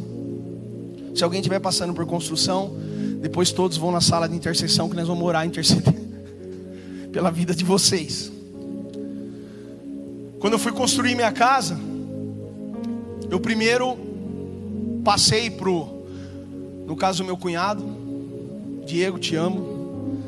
[1.12, 2.76] Se alguém estiver passando por construção,
[3.20, 5.94] depois todos vão na sala de intercessão que nós vamos orar interceder
[7.10, 8.30] pela vida de vocês.
[10.38, 11.91] Quando eu fui construir minha casa,
[13.32, 13.96] eu primeiro
[15.02, 15.88] passei pro,
[16.86, 17.82] no caso meu cunhado,
[18.84, 20.20] Diego, te amo,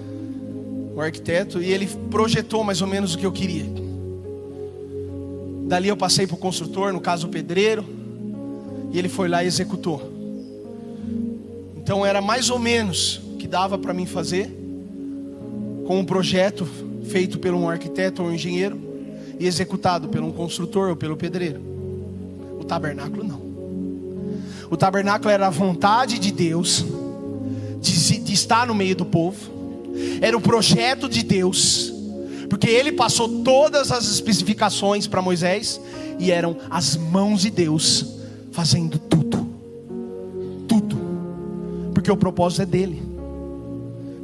[0.96, 3.66] o arquiteto, e ele projetou mais ou menos o que eu queria.
[5.66, 7.84] Dali eu passei para o construtor, no caso o pedreiro,
[8.90, 10.10] e ele foi lá e executou.
[11.76, 14.50] Então era mais ou menos o que dava para mim fazer,
[15.86, 16.66] com um projeto
[17.04, 18.80] feito por um arquiteto ou um engenheiro,
[19.38, 21.73] e executado por um construtor ou pelo pedreiro.
[22.64, 23.44] O tabernáculo não.
[24.70, 26.82] O tabernáculo era a vontade de Deus
[27.80, 29.36] de, de estar no meio do povo,
[30.22, 31.92] era o projeto de Deus,
[32.48, 35.78] porque ele passou todas as especificações para Moisés,
[36.18, 38.16] e eram as mãos de Deus
[38.50, 39.46] fazendo tudo,
[40.66, 40.96] tudo,
[41.92, 43.02] porque o propósito é dele,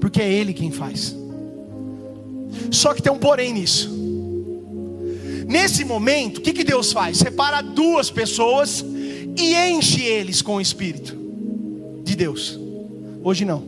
[0.01, 1.15] porque é ele quem faz.
[2.71, 4.00] Só que tem um porém nisso.
[5.51, 7.19] Nesse momento, o que, que Deus faz?
[7.19, 8.85] Separa duas pessoas
[9.37, 11.17] e enche eles com o Espírito
[12.05, 12.57] de Deus.
[13.21, 13.65] Hoje não.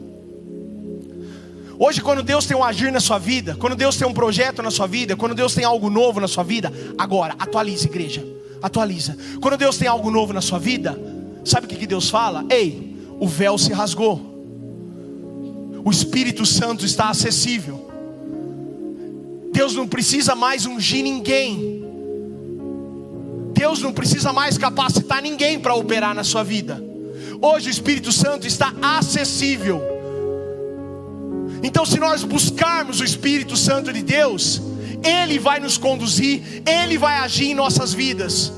[1.76, 4.70] Hoje, quando Deus tem um agir na sua vida, quando Deus tem um projeto na
[4.70, 8.24] sua vida, quando Deus tem algo novo na sua vida, agora, atualize, igreja,
[8.62, 9.18] atualiza.
[9.40, 10.96] Quando Deus tem algo novo na sua vida,
[11.44, 12.44] sabe o que, que Deus fala?
[12.48, 14.20] Ei, o véu se rasgou,
[15.84, 17.91] o Espírito Santo está acessível.
[19.62, 21.84] Deus não precisa mais ungir ninguém,
[23.54, 26.82] Deus não precisa mais capacitar ninguém para operar na sua vida.
[27.40, 29.80] Hoje o Espírito Santo está acessível.
[31.62, 34.60] Então, se nós buscarmos o Espírito Santo de Deus,
[35.00, 38.52] Ele vai nos conduzir, Ele vai agir em nossas vidas,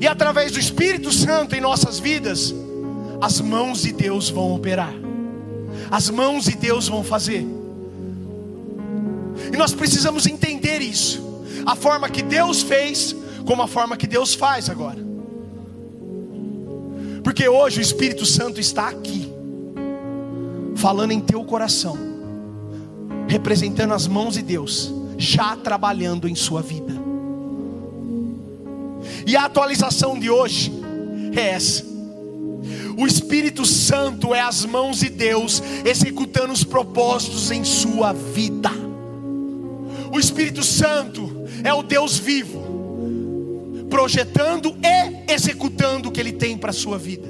[0.00, 2.54] e através do Espírito Santo em nossas vidas,
[3.20, 4.94] as mãos de Deus vão operar,
[5.90, 7.46] as mãos de Deus vão fazer,
[9.54, 13.14] e nós precisamos entender isso, a forma que Deus fez,
[13.46, 14.98] como a forma que Deus faz agora.
[17.22, 19.32] Porque hoje o Espírito Santo está aqui,
[20.74, 21.96] falando em teu coração,
[23.28, 26.92] representando as mãos de Deus, já trabalhando em sua vida.
[29.24, 30.72] E a atualização de hoje
[31.36, 31.84] é essa.
[32.98, 38.83] O Espírito Santo é as mãos de Deus executando os propósitos em sua vida.
[40.14, 41.28] O Espírito Santo
[41.64, 42.62] é o Deus vivo
[43.90, 47.26] projetando e executando o que Ele tem para a sua vida.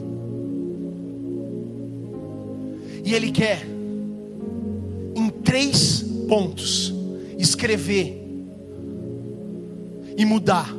[3.03, 3.67] E Ele quer,
[5.15, 6.93] em três pontos,
[7.39, 8.23] escrever
[10.19, 10.71] e mudar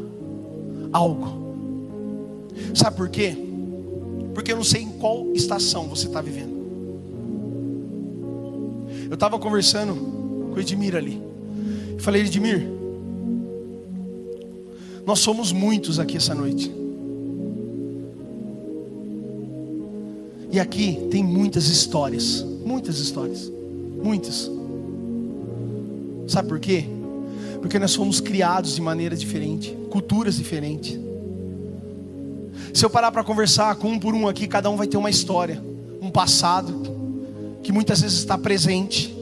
[0.93, 1.55] algo.
[2.75, 3.35] Sabe por quê?
[4.35, 6.53] Porque eu não sei em qual estação você está vivendo.
[9.09, 11.34] Eu estava conversando com o Edmir ali.
[11.97, 12.67] Falei, Edmir,
[15.05, 16.71] nós somos muitos aqui essa noite.
[20.51, 23.51] E aqui tem muitas histórias, muitas histórias,
[24.01, 24.49] muitas.
[26.27, 26.85] Sabe por quê?
[27.61, 30.99] Porque nós fomos criados de maneira diferente, culturas diferentes.
[32.73, 35.09] Se eu parar para conversar com um por um aqui, cada um vai ter uma
[35.09, 35.63] história,
[36.01, 36.95] um passado
[37.63, 39.14] que muitas vezes está presente,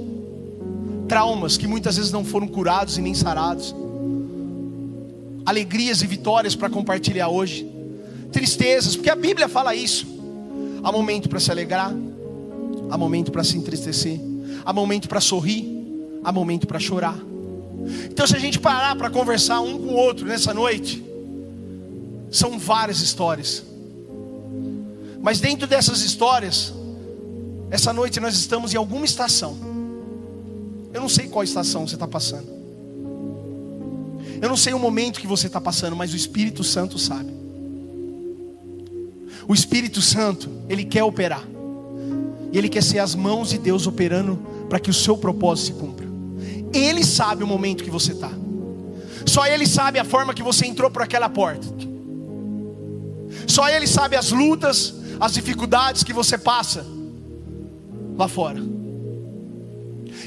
[1.07, 3.75] traumas que muitas vezes não foram curados e nem sarados
[5.45, 7.69] alegrias e vitórias para compartilhar hoje,
[8.31, 10.07] tristezas, porque a Bíblia fala isso.
[10.83, 11.93] Há momento para se alegrar,
[12.89, 14.19] há momento para se entristecer,
[14.65, 15.65] há momento para sorrir,
[16.23, 17.17] há momento para chorar.
[18.09, 21.03] Então, se a gente parar para conversar um com o outro nessa noite,
[22.31, 23.63] são várias histórias.
[25.21, 26.73] Mas dentro dessas histórias,
[27.69, 29.72] essa noite nós estamos em alguma estação.
[30.93, 32.47] Eu não sei qual estação você está passando.
[34.41, 37.31] Eu não sei o momento que você está passando, mas o Espírito Santo sabe.
[39.47, 41.43] O Espírito Santo, ele quer operar.
[42.51, 44.37] E ele quer ser as mãos de Deus operando
[44.69, 46.07] para que o seu propósito se cumpra.
[46.73, 48.31] Ele sabe o momento que você está.
[49.25, 51.65] Só Ele sabe a forma que você entrou por aquela porta.
[53.47, 56.85] Só Ele sabe as lutas, as dificuldades que você passa
[58.17, 58.61] lá fora.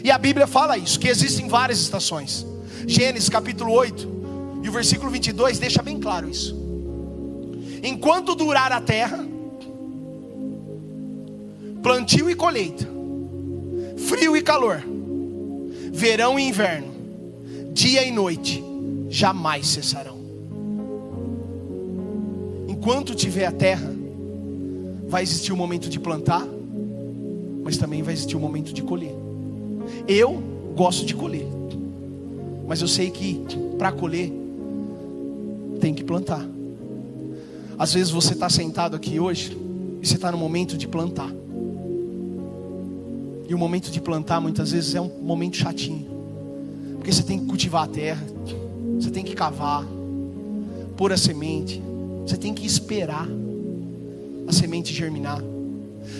[0.06, 2.46] E a Bíblia fala isso, que existem várias estações.
[2.86, 4.08] Gênesis capítulo 8
[4.62, 6.56] e o versículo 22 deixa bem claro isso.
[7.82, 9.26] Enquanto durar a terra,
[11.82, 12.86] plantio e colheita,
[13.96, 14.80] frio e calor,
[15.92, 16.94] verão e inverno,
[17.72, 18.62] dia e noite,
[19.08, 20.20] jamais cessarão.
[22.68, 23.92] Enquanto tiver a terra,
[25.08, 26.46] vai existir o um momento de plantar,
[27.64, 29.25] mas também vai existir o um momento de colher.
[30.06, 30.42] Eu
[30.74, 31.46] gosto de colher,
[32.66, 33.42] mas eu sei que
[33.78, 34.32] para colher
[35.80, 36.46] tem que plantar.
[37.78, 39.56] Às vezes você está sentado aqui hoje
[40.00, 41.30] e você está no momento de plantar.
[43.48, 46.06] E o momento de plantar muitas vezes é um momento chatinho,
[46.96, 48.24] porque você tem que cultivar a terra,
[48.98, 49.86] você tem que cavar,
[50.96, 51.80] pôr a semente,
[52.26, 53.28] você tem que esperar
[54.48, 55.40] a semente germinar.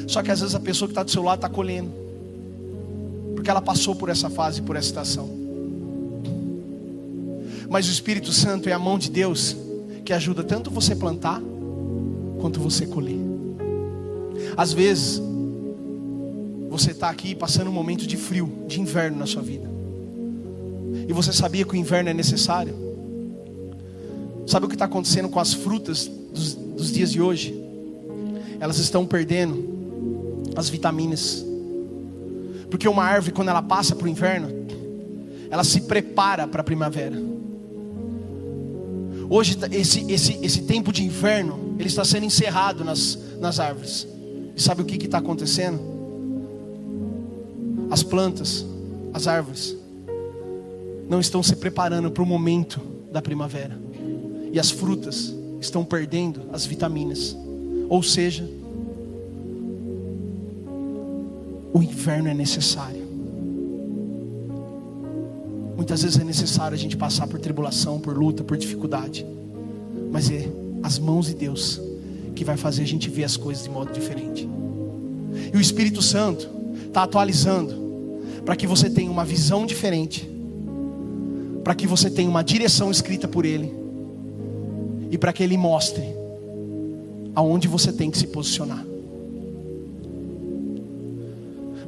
[0.07, 1.91] Só que às vezes a pessoa que está do seu lado está colhendo,
[3.47, 5.31] porque ela passou por essa fase, por essa estação.
[7.71, 9.57] Mas o Espírito Santo é a mão de Deus
[10.05, 11.41] que ajuda tanto você plantar
[12.41, 13.21] quanto você colher.
[14.57, 15.23] Às vezes,
[16.69, 19.71] você está aqui passando um momento de frio, de inverno na sua vida.
[21.09, 22.75] E você sabia que o inverno é necessário?
[24.45, 27.55] Sabe o que está acontecendo com as frutas dos, dos dias de hoje?
[28.59, 31.46] Elas estão perdendo as vitaminas.
[32.71, 34.49] Porque uma árvore, quando ela passa para o inverno,
[35.51, 37.17] ela se prepara para a primavera.
[39.29, 44.07] Hoje, esse, esse, esse tempo de inverno, ele está sendo encerrado nas, nas árvores.
[44.55, 45.81] E sabe o que está acontecendo?
[47.91, 48.65] As plantas,
[49.13, 49.77] as árvores,
[51.09, 52.81] não estão se preparando para o momento
[53.13, 53.79] da primavera.
[54.53, 57.37] E as frutas estão perdendo as vitaminas.
[57.89, 58.49] Ou seja,
[61.77, 63.07] o inverno é necessário.
[65.77, 69.27] Muitas vezes é necessário a gente passar por tribulação, por luta, por dificuldade.
[70.11, 70.49] Mas é
[70.83, 71.81] as mãos de Deus
[72.35, 74.49] que vai fazer a gente ver as coisas de modo diferente.
[75.53, 76.49] E o Espírito Santo
[76.87, 77.75] está atualizando
[78.45, 80.35] para que você tenha uma visão diferente
[81.62, 83.75] para que você tenha uma direção escrita por Ele
[85.11, 86.05] e para que Ele mostre
[87.35, 88.87] aonde você tem que se posicionar.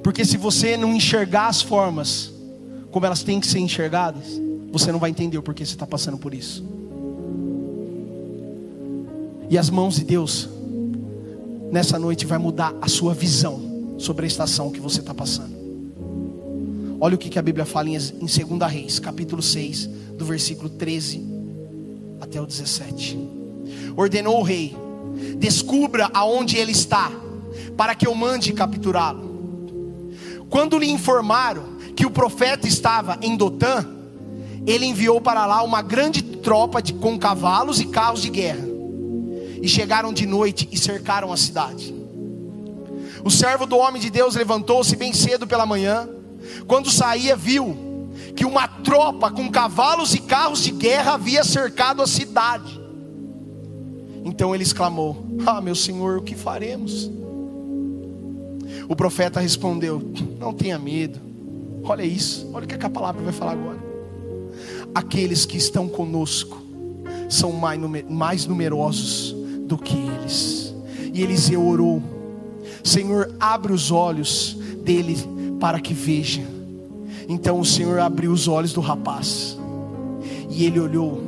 [0.02, 2.32] Porque se você não enxergar as formas
[2.90, 4.24] como elas têm que ser enxergadas,
[4.70, 6.64] você não vai entender o porquê você está passando por isso.
[9.50, 10.48] E as mãos de Deus,
[11.72, 15.56] nessa noite, vai mudar a sua visão sobre a estação que você está passando.
[17.00, 21.24] Olha o que a Bíblia fala em 2 Reis, capítulo 6, do versículo 13
[22.20, 23.18] até o 17.
[23.96, 24.76] Ordenou o rei:
[25.38, 27.10] descubra aonde ele está,
[27.76, 29.27] para que eu mande capturá-lo.
[30.50, 33.86] Quando lhe informaram que o profeta estava em Dotã,
[34.66, 38.66] ele enviou para lá uma grande tropa de, com cavalos e carros de guerra.
[39.60, 41.94] E chegaram de noite e cercaram a cidade.
[43.24, 46.08] O servo do homem de Deus levantou-se bem cedo pela manhã
[46.66, 47.76] quando saía, viu
[48.36, 52.80] que uma tropa com cavalos e carros de guerra havia cercado a cidade.
[54.24, 57.10] Então ele exclamou: Ah, meu senhor, o que faremos?
[58.88, 60.02] O profeta respondeu:
[60.40, 61.20] Não tenha medo.
[61.84, 63.78] Olha isso, olha o que a palavra vai falar agora.
[64.94, 66.60] Aqueles que estão conosco
[67.28, 70.74] são mais numerosos do que eles.
[71.12, 72.02] E Eliseu orou:
[72.82, 75.16] Senhor, abre os olhos dele
[75.60, 76.42] para que veja.
[77.28, 79.58] Então o Senhor abriu os olhos do rapaz,
[80.48, 81.22] e ele olhou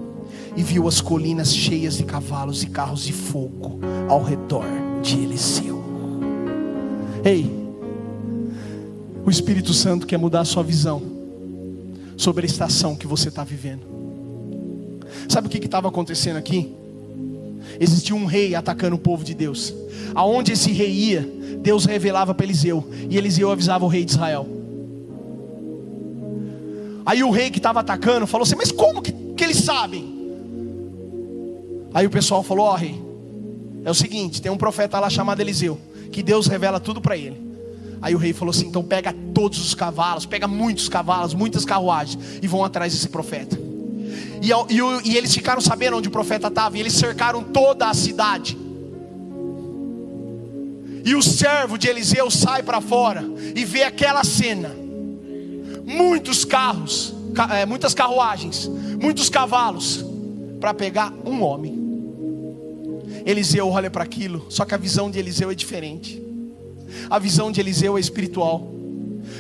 [0.57, 4.65] e viu as colinas cheias de cavalos e carros de fogo ao redor
[5.03, 5.90] de Eliseu.
[7.25, 7.51] Ei,
[9.25, 11.03] o Espírito Santo quer mudar a sua visão
[12.17, 13.83] sobre a estação que você está vivendo.
[15.29, 16.75] Sabe o que estava acontecendo aqui?
[17.79, 19.75] Existia um rei atacando o povo de Deus.
[20.15, 21.31] Aonde esse rei ia,
[21.63, 24.47] Deus revelava para Eliseu, e Eliseu avisava o rei de Israel.
[27.05, 30.21] Aí o rei que estava atacando falou assim: Mas como que, que eles sabem?
[31.93, 33.01] Aí o pessoal falou: Ó, oh, rei,
[33.85, 35.79] é o seguinte: tem um profeta lá chamado Eliseu,
[36.11, 37.51] que Deus revela tudo para ele.
[38.03, 42.19] Aí o rei falou assim: Então pega todos os cavalos, pega muitos cavalos, muitas carruagens,
[42.43, 43.59] e vão atrás desse profeta.
[44.41, 47.95] E, e, e eles ficaram sabendo onde o profeta estava, e eles cercaram toda a
[47.95, 48.57] cidade.
[51.05, 54.71] E o servo de Eliseu sai para fora e vê aquela cena.
[55.85, 57.15] Muitos carros,
[57.53, 58.69] é, muitas carruagens,
[59.01, 60.05] muitos cavalos
[60.61, 61.90] para pegar um homem.
[63.25, 66.23] Eliseu olha para aquilo, só que a visão de Eliseu é diferente.
[67.09, 68.71] A visão de Eliseu é espiritual.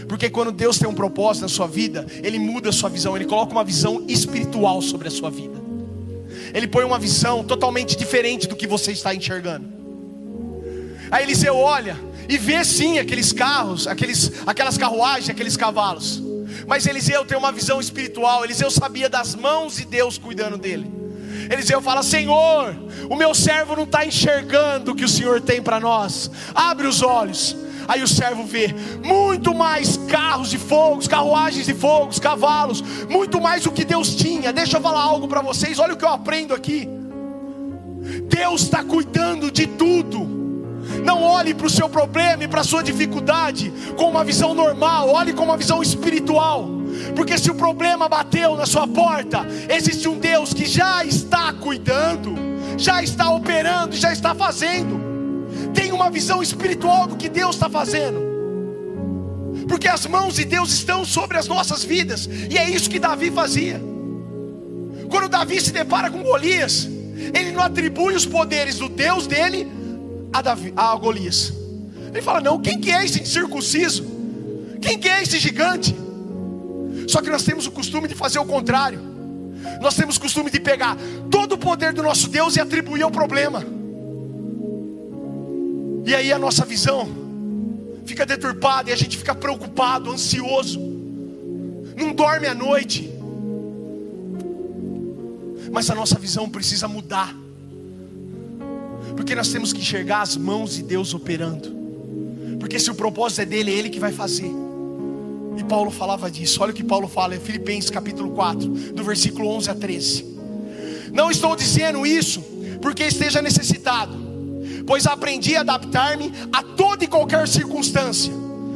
[0.08, 3.24] Porque quando Deus tem um propósito na sua vida, Ele muda a sua visão, Ele
[3.24, 5.60] coloca uma visão espiritual sobre a sua vida.
[6.52, 9.66] Ele põe uma visão totalmente diferente do que você está enxergando.
[11.10, 16.22] Aí Eliseu olha e vê sim aqueles carros, aqueles, aquelas carruagens, aqueles cavalos.
[16.66, 18.44] Mas Eliseu tem uma visão espiritual.
[18.44, 20.99] Eliseu sabia das mãos de Deus cuidando dele.
[21.50, 22.76] Eliseu fala: Senhor,
[23.10, 26.30] o meu servo não está enxergando o que o Senhor tem para nós.
[26.54, 27.56] Abre os olhos.
[27.88, 28.72] Aí o servo vê
[29.04, 34.52] muito mais carros de fogo, carruagens de fogo, cavalos, muito mais do que Deus tinha.
[34.52, 35.80] Deixa eu falar algo para vocês.
[35.80, 36.88] Olha o que eu aprendo aqui.
[38.28, 40.39] Deus está cuidando de tudo.
[41.04, 45.10] Não olhe para o seu problema e para a sua dificuldade com uma visão normal,
[45.10, 46.68] olhe com uma visão espiritual.
[47.14, 52.34] Porque se o problema bateu na sua porta, existe um Deus que já está cuidando,
[52.76, 55.00] já está operando, já está fazendo.
[55.72, 58.30] Tem uma visão espiritual do que Deus está fazendo.
[59.68, 63.30] Porque as mãos de Deus estão sobre as nossas vidas, e é isso que Davi
[63.30, 63.80] fazia.
[65.08, 66.88] Quando Davi se depara com Golias,
[67.34, 69.70] ele não atribui os poderes do Deus dele
[70.32, 71.52] a, Davi, a Golias.
[72.08, 74.04] Ele fala: Não, quem que é esse incircunciso?
[74.80, 75.94] Quem que é esse gigante?
[77.06, 79.00] Só que nós temos o costume de fazer o contrário.
[79.80, 80.96] Nós temos o costume de pegar
[81.30, 83.64] todo o poder do nosso Deus e atribuir ao problema.
[86.06, 87.08] E aí a nossa visão
[88.06, 90.80] fica deturpada e a gente fica preocupado, ansioso.
[91.96, 93.10] Não dorme à noite.
[95.70, 97.34] Mas a nossa visão precisa mudar.
[99.16, 101.80] Porque nós temos que enxergar as mãos de Deus operando.
[102.58, 104.50] Porque se o propósito é dele, é ele que vai fazer.
[105.56, 106.62] E Paulo falava disso.
[106.62, 110.24] Olha o que Paulo fala em Filipenses capítulo 4, do versículo 11 a 13.
[111.12, 112.42] Não estou dizendo isso
[112.80, 114.16] porque esteja necessitado,
[114.86, 118.32] pois aprendi a adaptar-me a toda e qualquer circunstância.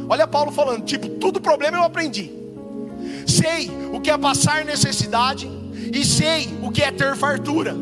[0.07, 2.31] Olha Paulo falando, tipo, tudo problema eu aprendi.
[3.25, 5.49] Sei o que é passar necessidade
[5.91, 7.75] e sei o que é ter fartura.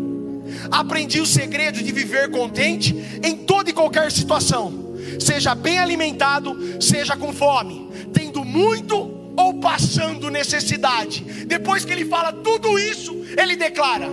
[0.72, 7.16] Aprendi o segredo de viver contente em toda e qualquer situação, seja bem alimentado, seja
[7.16, 8.96] com fome, tendo muito
[9.36, 11.22] ou passando necessidade.
[11.46, 14.10] Depois que ele fala tudo isso, ele declara: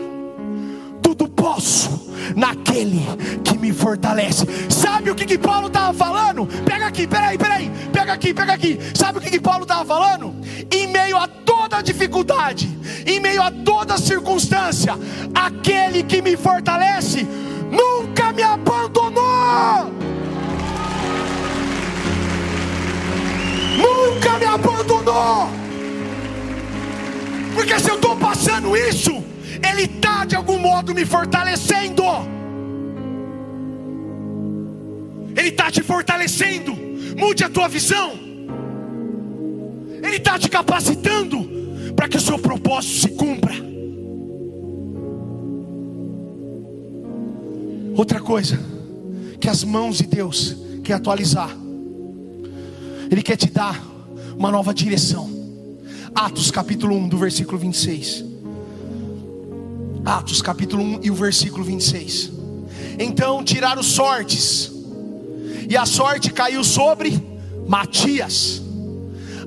[1.41, 3.03] posso naquele
[3.43, 4.47] que me fortalece.
[4.69, 6.47] Sabe o que, que Paulo estava falando?
[6.65, 8.79] Pega aqui, peraí, peraí, pega aqui, pega aqui.
[8.95, 10.35] Sabe o que, que Paulo estava falando?
[10.71, 12.69] Em meio a toda dificuldade,
[13.07, 14.95] em meio a toda circunstância,
[15.35, 17.27] aquele que me fortalece
[17.71, 19.91] nunca me abandonou.
[23.79, 25.49] Nunca me abandonou.
[27.55, 29.20] Porque se eu estou passando isso,
[29.81, 32.03] Ele está de algum modo me fortalecendo.
[35.35, 36.77] Ele está te fortalecendo.
[37.17, 38.13] Mude a tua visão.
[40.03, 41.49] Ele está te capacitando
[41.97, 43.55] para que o seu propósito se cumpra.
[47.97, 48.61] Outra coisa
[49.41, 51.57] que as mãos de Deus quer atualizar.
[53.11, 53.83] Ele quer te dar
[54.37, 55.31] uma nova direção.
[56.15, 58.30] Atos capítulo 1, do versículo 26.
[60.05, 62.31] Atos capítulo 1 e o versículo 26.
[62.99, 64.71] Então tiraram sortes,
[65.69, 67.23] e a sorte caiu sobre
[67.69, 68.63] Matias.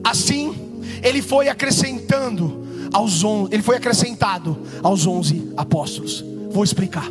[0.03, 0.55] Assim,
[1.01, 6.23] ele foi acrescentando aos on, ele foi acrescentado aos onze apóstolos.
[6.51, 7.09] Vou explicar.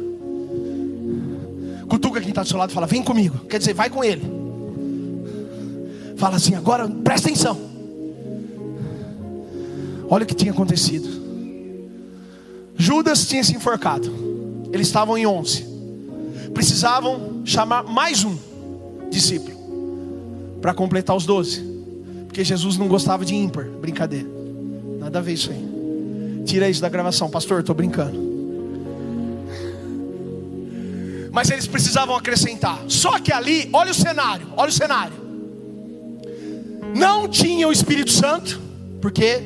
[1.89, 3.41] Cutuca quem está do seu lado fala: Vem comigo.
[3.47, 4.23] Quer dizer, vai com ele.
[6.17, 7.59] Fala assim: Agora presta atenção.
[10.09, 11.22] Olha o que tinha acontecido.
[12.83, 14.13] Judas tinha se enforcado.
[14.73, 15.65] Eles estavam em onze.
[16.53, 18.37] Precisavam chamar mais um
[19.09, 21.63] discípulo para completar os doze.
[22.27, 23.67] Porque Jesus não gostava de ímpar.
[23.67, 24.29] Brincadeira.
[24.99, 26.43] Nada a ver isso aí.
[26.45, 28.19] Tira isso da gravação, pastor, estou brincando.
[31.31, 32.83] Mas eles precisavam acrescentar.
[32.89, 35.15] Só que ali, olha o cenário, olha o cenário.
[36.97, 38.61] Não tinha o Espírito Santo,
[39.01, 39.41] porque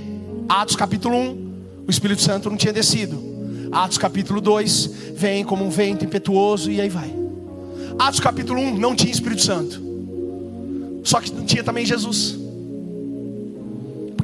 [0.49, 3.26] Atos capítulo 1, o Espírito Santo não tinha descido.
[3.73, 7.13] Atos capítulo 2, vem como um vento impetuoso e aí vai.
[7.99, 9.85] Atos capítulo 1 não tinha Espírito Santo.
[11.05, 12.47] Só que não tinha também Jesus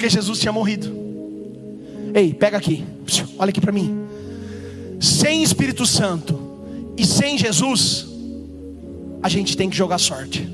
[0.03, 0.93] porque Jesus tinha morrido.
[2.13, 2.85] Ei, pega aqui,
[3.39, 4.05] olha aqui para mim.
[4.99, 6.37] Sem Espírito Santo
[6.97, 8.09] e sem Jesus,
[9.23, 10.49] a gente tem que jogar sorte.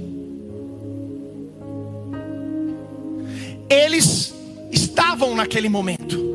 [3.71, 4.35] Eles
[4.71, 6.28] estavam naquele momento.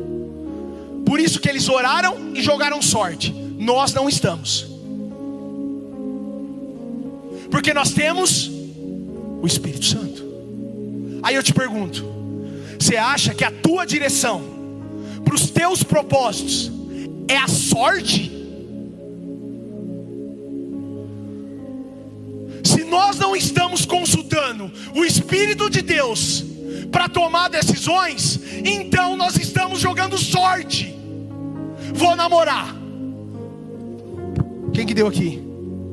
[1.04, 3.32] Por isso que eles oraram e jogaram sorte.
[3.32, 4.66] Nós não estamos.
[7.50, 8.50] Porque nós temos
[9.40, 10.24] o Espírito Santo.
[11.22, 12.04] Aí eu te pergunto:
[12.78, 14.42] você acha que a tua direção
[15.24, 16.70] para os teus propósitos
[17.28, 18.32] é a sorte?
[22.62, 26.53] Se nós não estamos consultando o Espírito de Deus
[26.94, 30.96] para tomar decisões, então nós estamos jogando sorte.
[31.92, 32.72] Vou namorar.
[34.72, 35.42] Quem que deu aqui?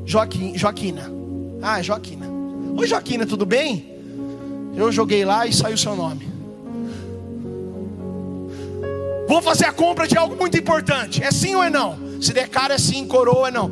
[0.06, 1.12] Joaquim, Joaquina.
[1.60, 2.28] Ah, é Joaquina.
[2.78, 3.96] Oi, Joaquina, tudo bem?
[4.76, 6.30] Eu joguei lá e saiu seu nome.
[9.28, 11.24] Vou fazer a compra de algo muito importante.
[11.24, 11.98] É sim ou é não?
[12.22, 13.72] Se der cara é sim, coroa é não.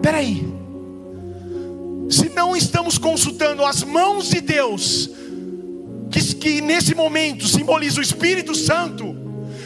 [0.00, 0.50] Peraí.
[2.08, 5.10] Se não estamos consultando as mãos de Deus,
[6.14, 9.16] que, que nesse momento simboliza o Espírito Santo,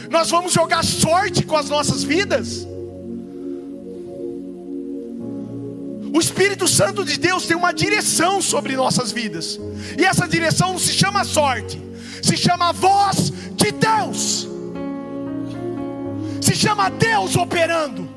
[0.09, 2.67] nós vamos jogar sorte com as nossas vidas?
[6.11, 9.59] O Espírito Santo de Deus tem uma direção sobre nossas vidas,
[9.97, 11.79] e essa direção não se chama sorte,
[12.21, 14.47] se chama voz de Deus,
[16.41, 18.09] se chama Deus operando,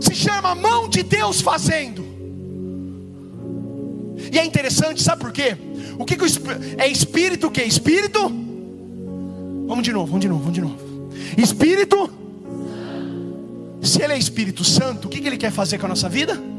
[0.00, 2.08] se chama mão de Deus fazendo.
[4.32, 5.56] E é interessante, sabe por quê?
[6.00, 6.28] O que, que o,
[6.78, 7.62] é espírito o que?
[7.62, 8.20] Espírito?
[9.68, 10.78] Vamos de novo, vamos de novo, vamos de novo.
[11.38, 12.10] Espírito.
[13.82, 16.50] Se ele é Espírito Santo, o que, que ele quer fazer com a nossa vida?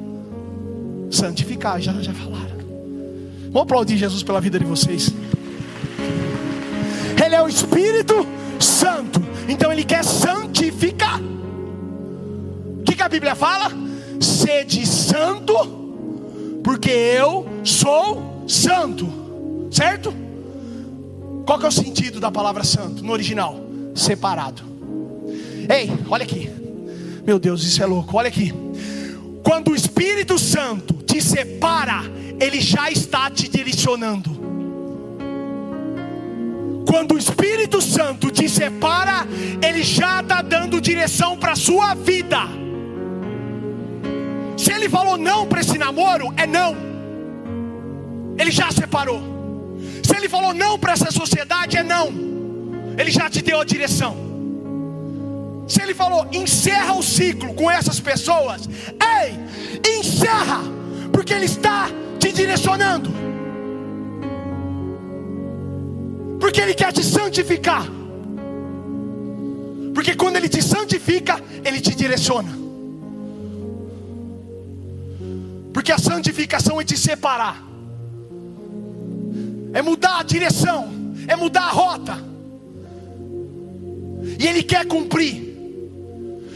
[1.11, 2.61] santificar, já, já falaram.
[3.51, 5.11] Vamos aplaudir Jesus pela vida de vocês.
[7.23, 8.25] Ele é o Espírito
[8.59, 11.19] Santo, então ele quer santificar.
[12.79, 13.71] O que, que a Bíblia fala?
[14.19, 15.53] Sede santo,
[16.63, 19.20] porque eu sou santo,
[19.71, 20.13] certo?
[21.45, 23.59] Qual que é o sentido da palavra santo no original?
[23.95, 24.61] Separado.
[25.69, 26.51] Ei, olha aqui.
[27.25, 28.17] Meu Deus, isso é louco.
[28.17, 28.53] Olha aqui.
[29.43, 32.03] Quando o Espírito Santo te separa,
[32.39, 34.39] ele já está te direcionando.
[36.87, 39.25] Quando o Espírito Santo te separa,
[39.65, 42.39] ele já está dando direção para a sua vida.
[44.57, 46.75] Se ele falou não para esse namoro, é não.
[48.37, 49.40] Ele já separou.
[50.11, 52.11] Se ele falou não para essa sociedade, é não.
[52.97, 54.13] Ele já te deu a direção.
[55.65, 59.39] Se ele falou, encerra o ciclo com essas pessoas, ei,
[59.97, 60.59] encerra,
[61.13, 61.87] porque ele está
[62.19, 63.09] te direcionando,
[66.41, 67.85] porque ele quer te santificar,
[69.95, 72.51] porque quando ele te santifica, ele te direciona,
[75.73, 77.63] porque a santificação é te separar,
[79.73, 80.89] é mudar a direção,
[81.27, 82.17] é mudar a rota,
[84.39, 85.51] e ele quer cumprir.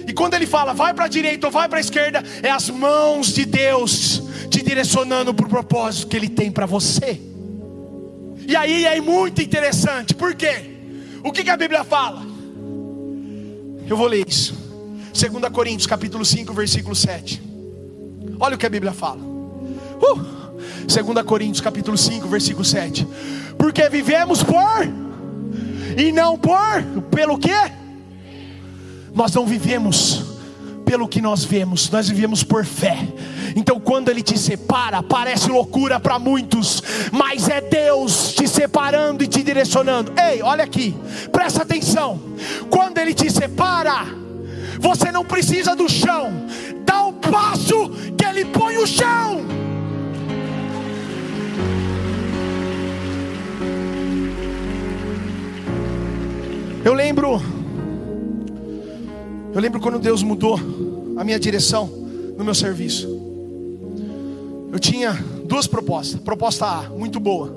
[0.07, 2.69] E quando ele fala, vai para a direita ou vai para a esquerda, é as
[2.69, 7.19] mãos de Deus te direcionando para o propósito que Ele tem para você.
[8.47, 10.75] E aí é muito interessante, por quê?
[11.23, 12.21] O que, que a Bíblia fala?
[13.87, 14.53] Eu vou ler isso.
[15.13, 17.41] 2 Coríntios capítulo 5, versículo 7.
[18.39, 19.21] Olha o que a Bíblia fala.
[19.21, 20.34] Uh!
[20.85, 23.07] 2 Coríntios capítulo 5, versículo 7.
[23.57, 24.87] Porque vivemos por
[25.97, 27.71] e não por pelo quê?
[29.13, 30.35] Nós não vivemos
[30.85, 32.97] pelo que nós vemos, nós vivemos por fé.
[33.55, 39.27] Então, quando Ele te separa, parece loucura para muitos, mas é Deus te separando e
[39.27, 40.13] te direcionando.
[40.19, 40.95] Ei, olha aqui,
[41.31, 42.19] presta atenção.
[42.69, 44.05] Quando Ele te separa,
[44.79, 46.45] você não precisa do chão,
[46.85, 49.65] dá o passo que Ele põe o chão.
[56.85, 57.41] Eu lembro
[59.55, 60.59] eu lembro quando Deus mudou
[61.17, 61.87] a minha direção
[62.37, 63.07] no meu serviço.
[64.69, 65.13] Eu tinha
[65.45, 66.19] duas propostas.
[66.19, 67.55] Proposta A, muito boa.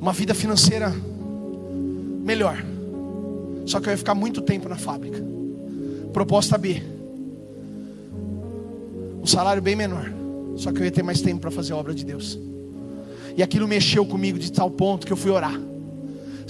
[0.00, 0.90] Uma vida financeira
[2.24, 2.64] melhor.
[3.66, 5.22] Só que eu ia ficar muito tempo na fábrica.
[6.12, 6.82] Proposta B.
[9.22, 10.10] Um salário bem menor.
[10.56, 12.38] Só que eu ia ter mais tempo para fazer a obra de Deus.
[13.36, 15.60] E aquilo mexeu comigo de tal ponto que eu fui orar.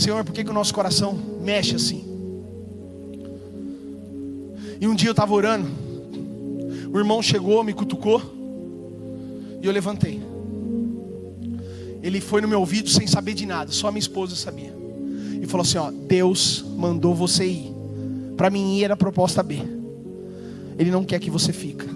[0.02, 2.04] Senhor, por que, que o nosso coração mexe assim?
[4.80, 5.70] E um dia eu estava orando,
[6.92, 8.20] o irmão chegou, me cutucou,
[9.62, 10.20] e eu levantei.
[12.02, 14.74] Ele foi no meu ouvido sem saber de nada, só minha esposa sabia.
[15.40, 17.72] E falou assim: Ó, Deus mandou você ir.
[18.36, 19.60] Para mim ir era a proposta B.
[20.76, 21.86] Ele não quer que você fica.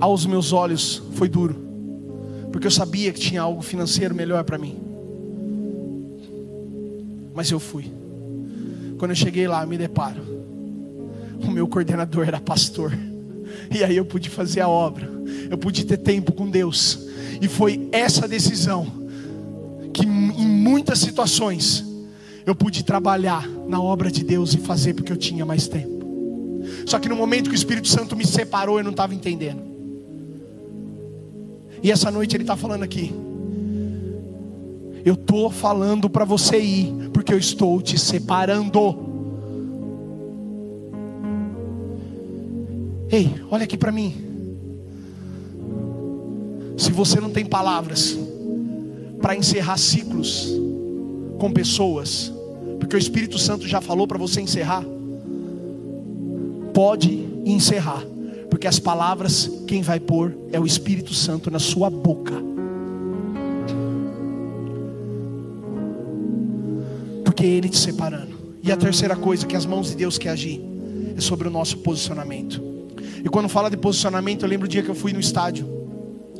[0.00, 1.56] aos meus olhos foi duro,
[2.52, 4.85] porque eu sabia que tinha algo financeiro melhor para mim.
[7.36, 7.84] Mas eu fui.
[8.96, 10.22] Quando eu cheguei lá, eu me deparo.
[11.46, 12.96] O meu coordenador era pastor.
[13.70, 15.06] E aí eu pude fazer a obra.
[15.50, 17.06] Eu pude ter tempo com Deus.
[17.40, 18.86] E foi essa decisão
[19.92, 21.84] que em muitas situações
[22.46, 26.62] eu pude trabalhar na obra de Deus e fazer porque eu tinha mais tempo.
[26.86, 29.60] Só que no momento que o Espírito Santo me separou, eu não estava entendendo.
[31.82, 33.12] E essa noite ele está falando aqui.
[35.04, 38.96] Eu estou falando para você ir, porque eu estou te separando.
[43.10, 44.14] Ei, olha aqui para mim.
[46.76, 48.16] Se você não tem palavras
[49.20, 50.48] para encerrar ciclos
[51.36, 52.32] com pessoas,
[52.78, 54.84] porque o Espírito Santo já falou para você encerrar,
[56.72, 58.04] pode encerrar,
[58.48, 62.55] porque as palavras quem vai pôr é o Espírito Santo na sua boca.
[67.46, 68.36] É ele te separando.
[68.62, 70.60] E a terceira coisa que as mãos de Deus quer agir
[71.16, 72.62] é sobre o nosso posicionamento.
[73.24, 75.66] E quando fala de posicionamento, eu lembro o dia que eu fui no estádio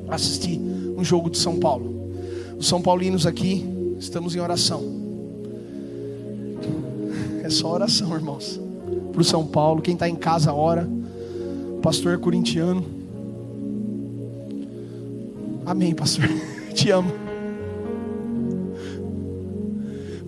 [0.08, 0.58] assistir
[0.96, 2.12] um jogo de São Paulo.
[2.58, 3.64] Os São Paulinos aqui
[3.98, 4.82] estamos em oração.
[7.42, 8.66] É só oração, irmãos
[9.16, 9.80] para o São Paulo.
[9.80, 10.86] Quem está em casa, ora.
[11.82, 12.84] Pastor corintiano.
[15.64, 16.28] Amém, pastor.
[16.74, 17.25] Te amo.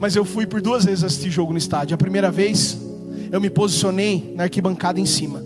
[0.01, 1.95] Mas eu fui por duas vezes assistir jogo no estádio.
[1.95, 2.79] A primeira vez,
[3.33, 5.43] eu me posicionei na arquibancada em cima.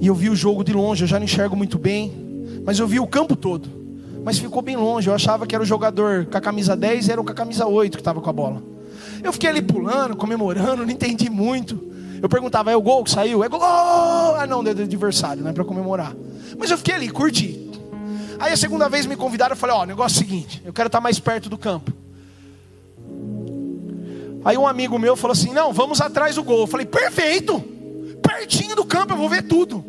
[0.00, 2.12] E eu vi o jogo de longe, eu já não enxergo muito bem.
[2.64, 3.68] Mas eu vi o campo todo.
[4.24, 5.08] Mas ficou bem longe.
[5.08, 7.66] Eu achava que era o jogador com a camisa 10 era o com a camisa
[7.66, 8.62] 8 que estava com a bola.
[9.22, 11.92] Eu fiquei ali pulando, comemorando, não entendi muito.
[12.20, 13.42] Eu perguntava, é o gol que saiu?
[13.42, 13.60] É gol!
[13.62, 16.14] Ah, não, é do adversário, não é para comemorar.
[16.58, 17.70] Mas eu fiquei ali, curti.
[18.38, 20.72] Aí a segunda vez me convidaram, eu falei, ó, oh, negócio é o seguinte, eu
[20.72, 21.92] quero estar mais perto do campo.
[24.44, 26.60] Aí um amigo meu falou assim, não, vamos atrás do gol.
[26.60, 27.60] Eu falei, perfeito!
[28.22, 29.84] Pertinho do campo, eu vou ver tudo.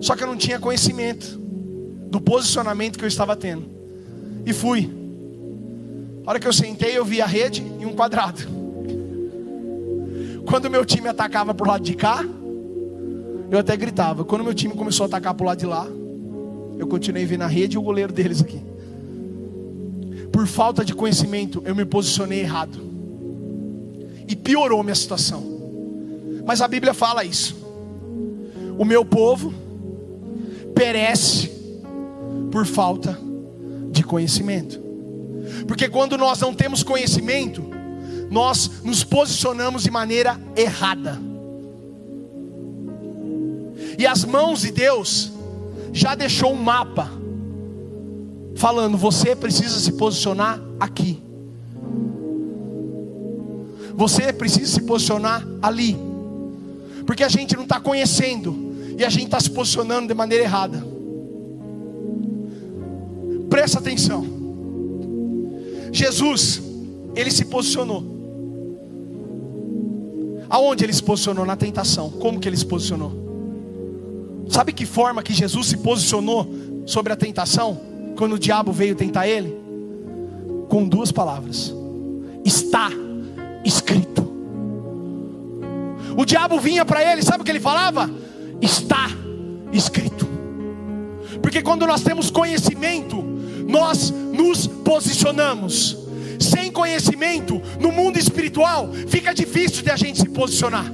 [0.00, 1.38] Só que eu não tinha conhecimento
[2.08, 3.64] do posicionamento que eu estava tendo.
[4.44, 4.90] E fui.
[6.26, 8.42] A hora que eu sentei, eu vi a rede e um quadrado.
[10.46, 12.24] Quando o meu time atacava pro lado de cá,
[13.50, 14.24] eu até gritava.
[14.24, 15.86] Quando o meu time começou a atacar pro lado de lá,
[16.78, 18.60] eu continuei vendo a rede e o goleiro deles aqui.
[20.32, 22.91] Por falta de conhecimento, eu me posicionei errado.
[24.32, 25.44] E piorou minha situação.
[26.46, 27.54] Mas a Bíblia fala isso.
[28.78, 29.52] O meu povo
[30.74, 31.50] perece
[32.50, 33.18] por falta
[33.90, 34.80] de conhecimento.
[35.68, 37.62] Porque quando nós não temos conhecimento,
[38.30, 41.20] nós nos posicionamos de maneira errada.
[43.98, 45.30] E as mãos de Deus
[45.92, 47.10] já deixou um mapa
[48.56, 51.20] falando: você precisa se posicionar aqui.
[53.94, 55.96] Você precisa se posicionar ali.
[57.06, 60.84] Porque a gente não está conhecendo e a gente está se posicionando de maneira errada.
[63.48, 64.24] Presta atenção.
[65.92, 66.62] Jesus,
[67.14, 68.02] ele se posicionou.
[70.48, 71.44] Aonde ele se posicionou?
[71.44, 72.10] Na tentação.
[72.10, 73.12] Como que ele se posicionou?
[74.48, 76.46] Sabe que forma que Jesus se posicionou
[76.86, 77.80] sobre a tentação?
[78.16, 79.56] Quando o diabo veio tentar ele?
[80.68, 81.74] Com duas palavras:
[82.44, 82.90] Está
[83.64, 84.22] escrito.
[86.16, 88.10] O diabo vinha para ele, sabe o que ele falava?
[88.60, 89.08] Está
[89.72, 90.26] escrito.
[91.40, 93.22] Porque quando nós temos conhecimento,
[93.66, 95.98] nós nos posicionamos.
[96.38, 100.92] Sem conhecimento, no mundo espiritual, fica difícil de a gente se posicionar.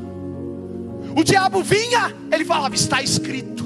[1.16, 3.64] O diabo vinha, ele falava: está escrito.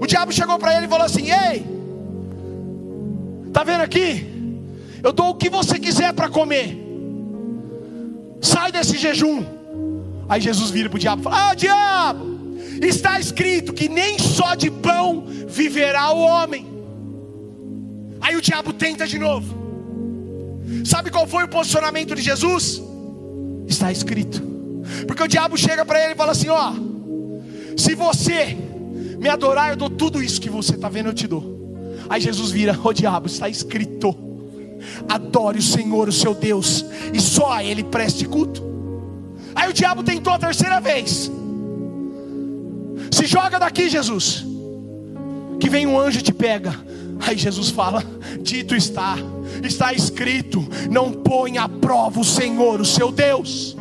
[0.00, 1.64] O diabo chegou para ele e falou assim: Ei,
[3.52, 4.26] tá vendo aqui?
[5.02, 6.87] Eu dou o que você quiser para comer.
[8.40, 9.44] Sai desse jejum.
[10.28, 12.38] Aí Jesus vira para o diabo e fala: Ah, diabo,
[12.82, 16.66] está escrito que nem só de pão viverá o homem.
[18.20, 19.56] Aí o diabo tenta de novo.
[20.84, 22.82] Sabe qual foi o posicionamento de Jesus?
[23.66, 24.42] Está escrito.
[25.06, 26.72] Porque o diabo chega para ele e fala assim: Ó,
[27.76, 28.56] se você
[29.18, 31.58] me adorar, eu dou tudo isso que você está vendo, eu te dou.
[32.08, 34.27] Aí Jesus vira: Ô diabo, está escrito.
[35.08, 38.62] Adore o Senhor, o seu Deus, e só a Ele preste culto.
[39.54, 41.30] Aí o diabo tentou a terceira vez.
[43.10, 44.44] Se joga daqui, Jesus.
[45.58, 46.74] Que vem um anjo e te pega.
[47.26, 48.04] Aí Jesus fala:
[48.40, 49.16] Dito está,
[49.62, 53.76] está escrito: Não põe à prova o Senhor, o seu Deus.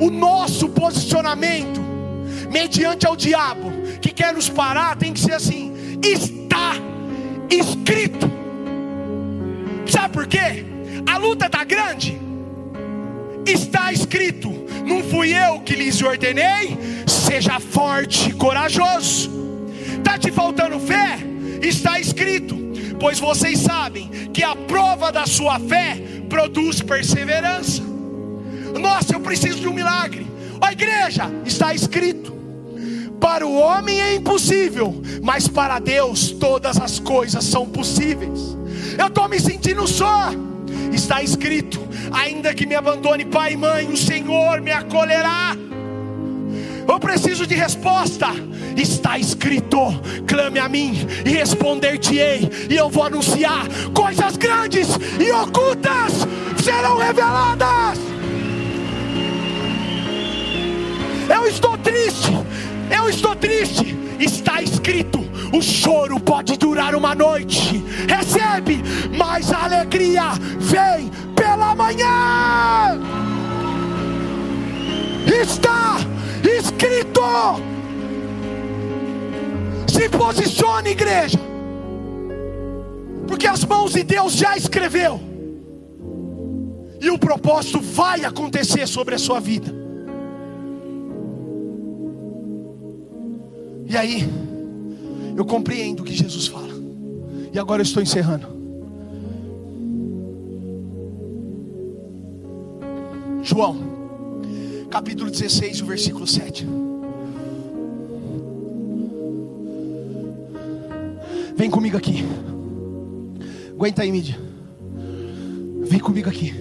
[0.00, 1.80] O nosso posicionamento
[2.50, 6.74] mediante ao diabo que quer nos parar, tem que ser assim: está
[7.48, 8.39] escrito.
[9.90, 10.64] Sabe por quê?
[11.06, 12.20] A luta está grande.
[13.44, 14.50] Está escrito:
[14.86, 19.30] não fui eu que lhes ordenei, seja forte e corajoso.
[19.98, 21.18] Está te faltando fé?
[21.60, 22.56] Está escrito,
[22.98, 27.82] pois vocês sabem que a prova da sua fé produz perseverança.
[28.80, 30.26] Nossa, eu preciso de um milagre.
[30.60, 32.32] Ó igreja, está escrito:
[33.20, 38.56] para o homem é impossível, mas para Deus todas as coisas são possíveis.
[38.98, 40.30] Eu estou me sentindo só.
[40.92, 41.80] Está escrito:
[42.12, 45.56] ainda que me abandone pai e mãe, o Senhor me acolherá.
[46.88, 48.28] Eu preciso de resposta.
[48.76, 49.78] Está escrito:
[50.26, 56.26] clame a mim e responder-te-ei, e eu vou anunciar coisas grandes e ocultas
[56.62, 57.98] serão reveladas.
[61.32, 62.30] Eu estou triste,
[62.94, 63.96] eu estou triste.
[64.18, 68.82] Está escrito: o choro pode durar uma noite, recebe,
[69.16, 72.98] mas a alegria vem pela manhã.
[75.26, 75.96] Está
[76.58, 77.20] escrito.
[79.88, 81.38] Se posicione, igreja,
[83.26, 85.20] porque as mãos de Deus já escreveu,
[87.00, 89.74] e o propósito vai acontecer sobre a sua vida.
[93.86, 94.28] E aí,
[95.36, 96.74] eu compreendo o que Jesus fala,
[97.52, 98.60] e agora eu estou encerrando.
[103.42, 103.90] João
[104.90, 106.66] capítulo 16, o versículo 7.
[111.56, 112.24] Vem comigo aqui.
[113.70, 114.36] Aguenta aí, mídia.
[115.82, 116.52] Vem comigo aqui.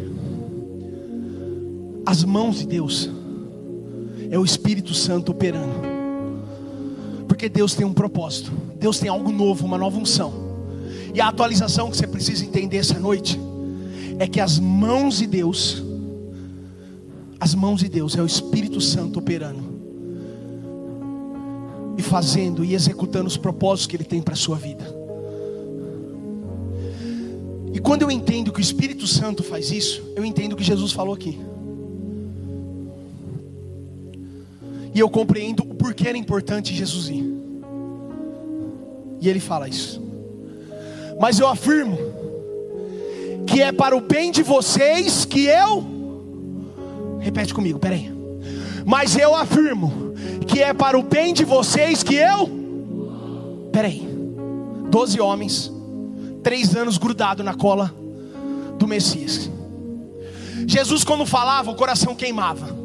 [2.05, 3.09] As mãos de Deus
[4.29, 5.88] é o Espírito Santo operando.
[7.39, 8.51] Porque Deus tem um propósito.
[8.77, 10.33] Deus tem algo novo, uma nova unção.
[11.15, 13.39] E a atualização que você precisa entender essa noite
[14.19, 15.81] é que as mãos de Deus
[17.39, 19.63] as mãos de Deus, é o Espírito Santo operando
[21.97, 24.93] e fazendo e executando os propósitos que Ele tem para a sua vida.
[27.71, 30.91] E quando eu entendo que o Espírito Santo faz isso, eu entendo o que Jesus
[30.91, 31.39] falou aqui.
[34.99, 37.23] E eu compreendo o porquê era importante Jesus ir.
[39.21, 40.03] E ele fala isso.
[41.17, 41.97] Mas eu afirmo
[43.47, 45.99] que é para o bem de vocês que eu
[47.21, 48.11] Repete comigo, peraí.
[48.85, 50.13] Mas eu afirmo
[50.45, 52.49] que é para o bem de vocês que eu.
[53.71, 54.05] Peraí.
[54.89, 55.71] Doze homens,
[56.43, 57.95] três anos grudado na cola
[58.77, 59.49] do Messias.
[60.67, 62.78] Jesus, quando falava, o coração queimava.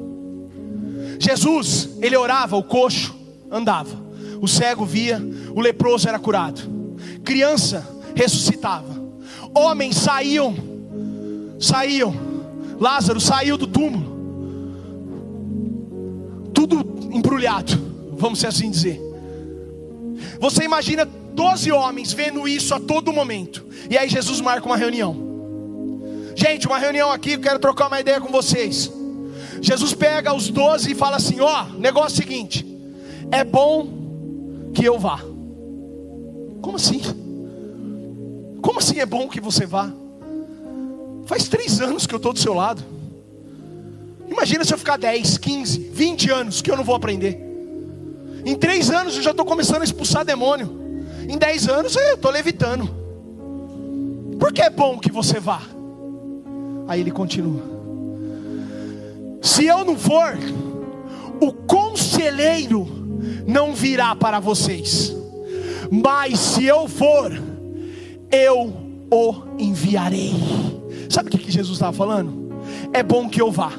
[1.18, 3.14] Jesus, ele orava, o coxo
[3.50, 3.96] andava,
[4.40, 5.20] o cego via,
[5.54, 6.62] o leproso era curado,
[7.24, 9.02] criança ressuscitava,
[9.54, 10.54] homens saíam,
[11.58, 12.14] saíam,
[12.78, 14.14] Lázaro saiu do túmulo,
[16.52, 17.72] tudo embrulhado,
[18.16, 19.00] vamos assim dizer.
[20.38, 23.66] Você imagina 12 homens vendo isso a todo momento.
[23.90, 25.16] E aí Jesus marca uma reunião.
[26.34, 28.90] Gente, uma reunião aqui, eu quero trocar uma ideia com vocês.
[29.64, 32.66] Jesus pega os 12 e fala assim: ó, negócio seguinte,
[33.32, 33.88] é bom
[34.74, 35.18] que eu vá.
[36.60, 37.00] Como assim?
[38.60, 39.90] Como assim é bom que você vá?
[41.24, 42.84] Faz três anos que eu estou do seu lado.
[44.28, 47.40] Imagina se eu ficar 10, 15, 20 anos que eu não vou aprender.
[48.44, 50.68] Em 3 anos eu já estou começando a expulsar demônio.
[51.26, 52.86] Em 10 anos eu estou levitando.
[54.38, 55.62] Por que é bom que você vá?
[56.86, 57.73] Aí ele continua:
[59.44, 60.36] Se eu não for,
[61.40, 62.88] o conselheiro
[63.46, 65.14] não virá para vocês,
[65.90, 67.30] mas se eu for,
[68.32, 68.72] eu
[69.12, 70.32] o enviarei.
[71.08, 72.52] Sabe o que Jesus estava falando?
[72.92, 73.72] É bom que eu vá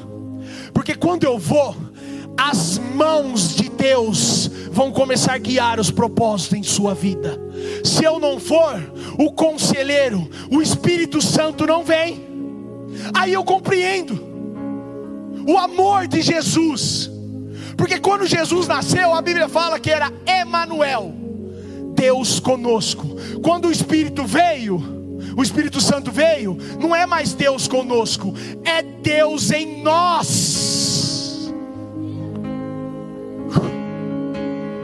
[0.76, 1.74] porque quando eu vou,
[2.36, 7.40] as mãos de Deus vão começar a guiar os propósitos em sua vida.
[7.82, 8.78] Se eu não for,
[9.18, 12.20] o conselheiro, o Espírito Santo não vem.
[13.14, 14.35] Aí eu compreendo
[15.46, 17.10] o amor de Jesus.
[17.76, 21.14] Porque quando Jesus nasceu, a Bíblia fala que era Emanuel,
[21.94, 23.06] Deus conosco.
[23.42, 24.82] Quando o Espírito veio,
[25.36, 28.34] o Espírito Santo veio, não é mais Deus conosco,
[28.64, 31.52] é Deus em nós.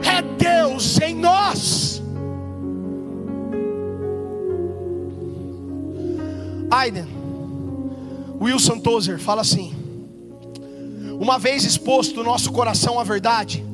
[0.05, 2.03] É Deus em nós.
[6.71, 7.07] Aiden,
[8.41, 9.82] Wilson Tozer fala assim:
[11.23, 13.65] Uma vez exposto o nosso coração à verdade,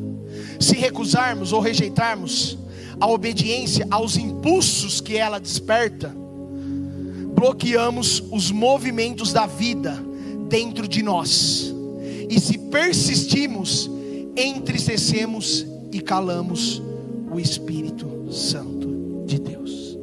[0.60, 2.58] Se recusarmos ou rejeitarmos
[3.00, 6.14] a obediência aos impulsos que ela desperta,
[7.34, 9.96] bloqueamos os movimentos da vida
[10.48, 11.72] dentro de nós.
[12.28, 13.88] E se persistimos,
[14.36, 16.82] entristecemos e calamos
[17.30, 19.96] o Espírito Santo de Deus.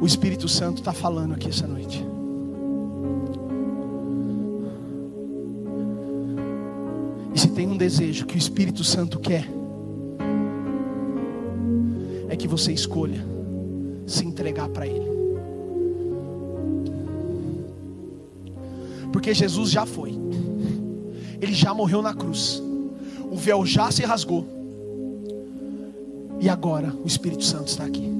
[0.00, 2.02] O Espírito Santo está falando aqui essa noite.
[7.60, 9.46] Tem um desejo que o Espírito Santo quer,
[12.26, 13.22] é que você escolha
[14.06, 15.04] se entregar para Ele.
[19.12, 20.18] Porque Jesus já foi,
[21.38, 22.62] Ele já morreu na cruz,
[23.30, 24.46] o véu já se rasgou,
[26.40, 28.10] e agora o Espírito Santo está aqui.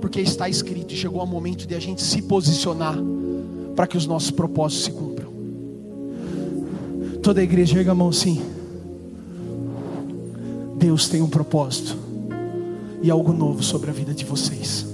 [0.00, 2.96] Porque está escrito, e chegou o momento de a gente se posicionar
[3.74, 5.13] para que os nossos propósitos se cumpram.
[7.24, 8.38] Toda a igreja erga a mão assim.
[10.76, 11.96] Deus tem um propósito
[13.00, 14.84] e algo novo sobre a vida de vocês.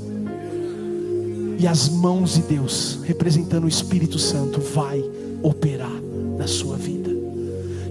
[1.58, 5.04] E as mãos de Deus, representando o Espírito Santo, vai
[5.42, 5.90] operar
[6.38, 7.10] na sua vida.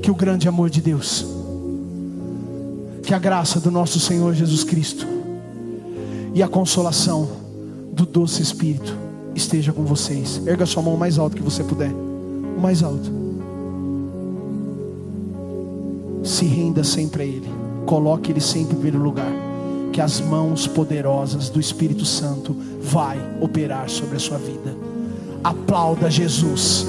[0.01, 1.25] Que o grande amor de Deus,
[3.03, 5.05] que a graça do nosso Senhor Jesus Cristo
[6.33, 7.27] e a consolação
[7.91, 8.95] do doce Espírito
[9.35, 10.41] esteja com vocês.
[10.47, 11.91] Erga sua mão mais alto que você puder.
[11.91, 13.28] O mais alto.
[16.30, 17.51] Se renda sempre a Ele.
[17.88, 19.32] Coloque Ele sempre em primeiro lugar.
[19.91, 24.75] Que as mãos poderosas do Espírito Santo vai operar sobre a sua vida.
[25.43, 26.86] Aplauda Jesus.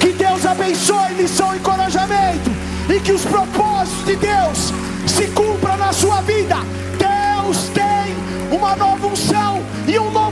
[0.00, 2.50] Que Deus abençoe missão e encorajamento.
[2.92, 4.72] E que os propósitos de Deus
[5.06, 6.56] se cumpram na sua vida.
[6.98, 10.31] Deus tem uma nova unção e um novo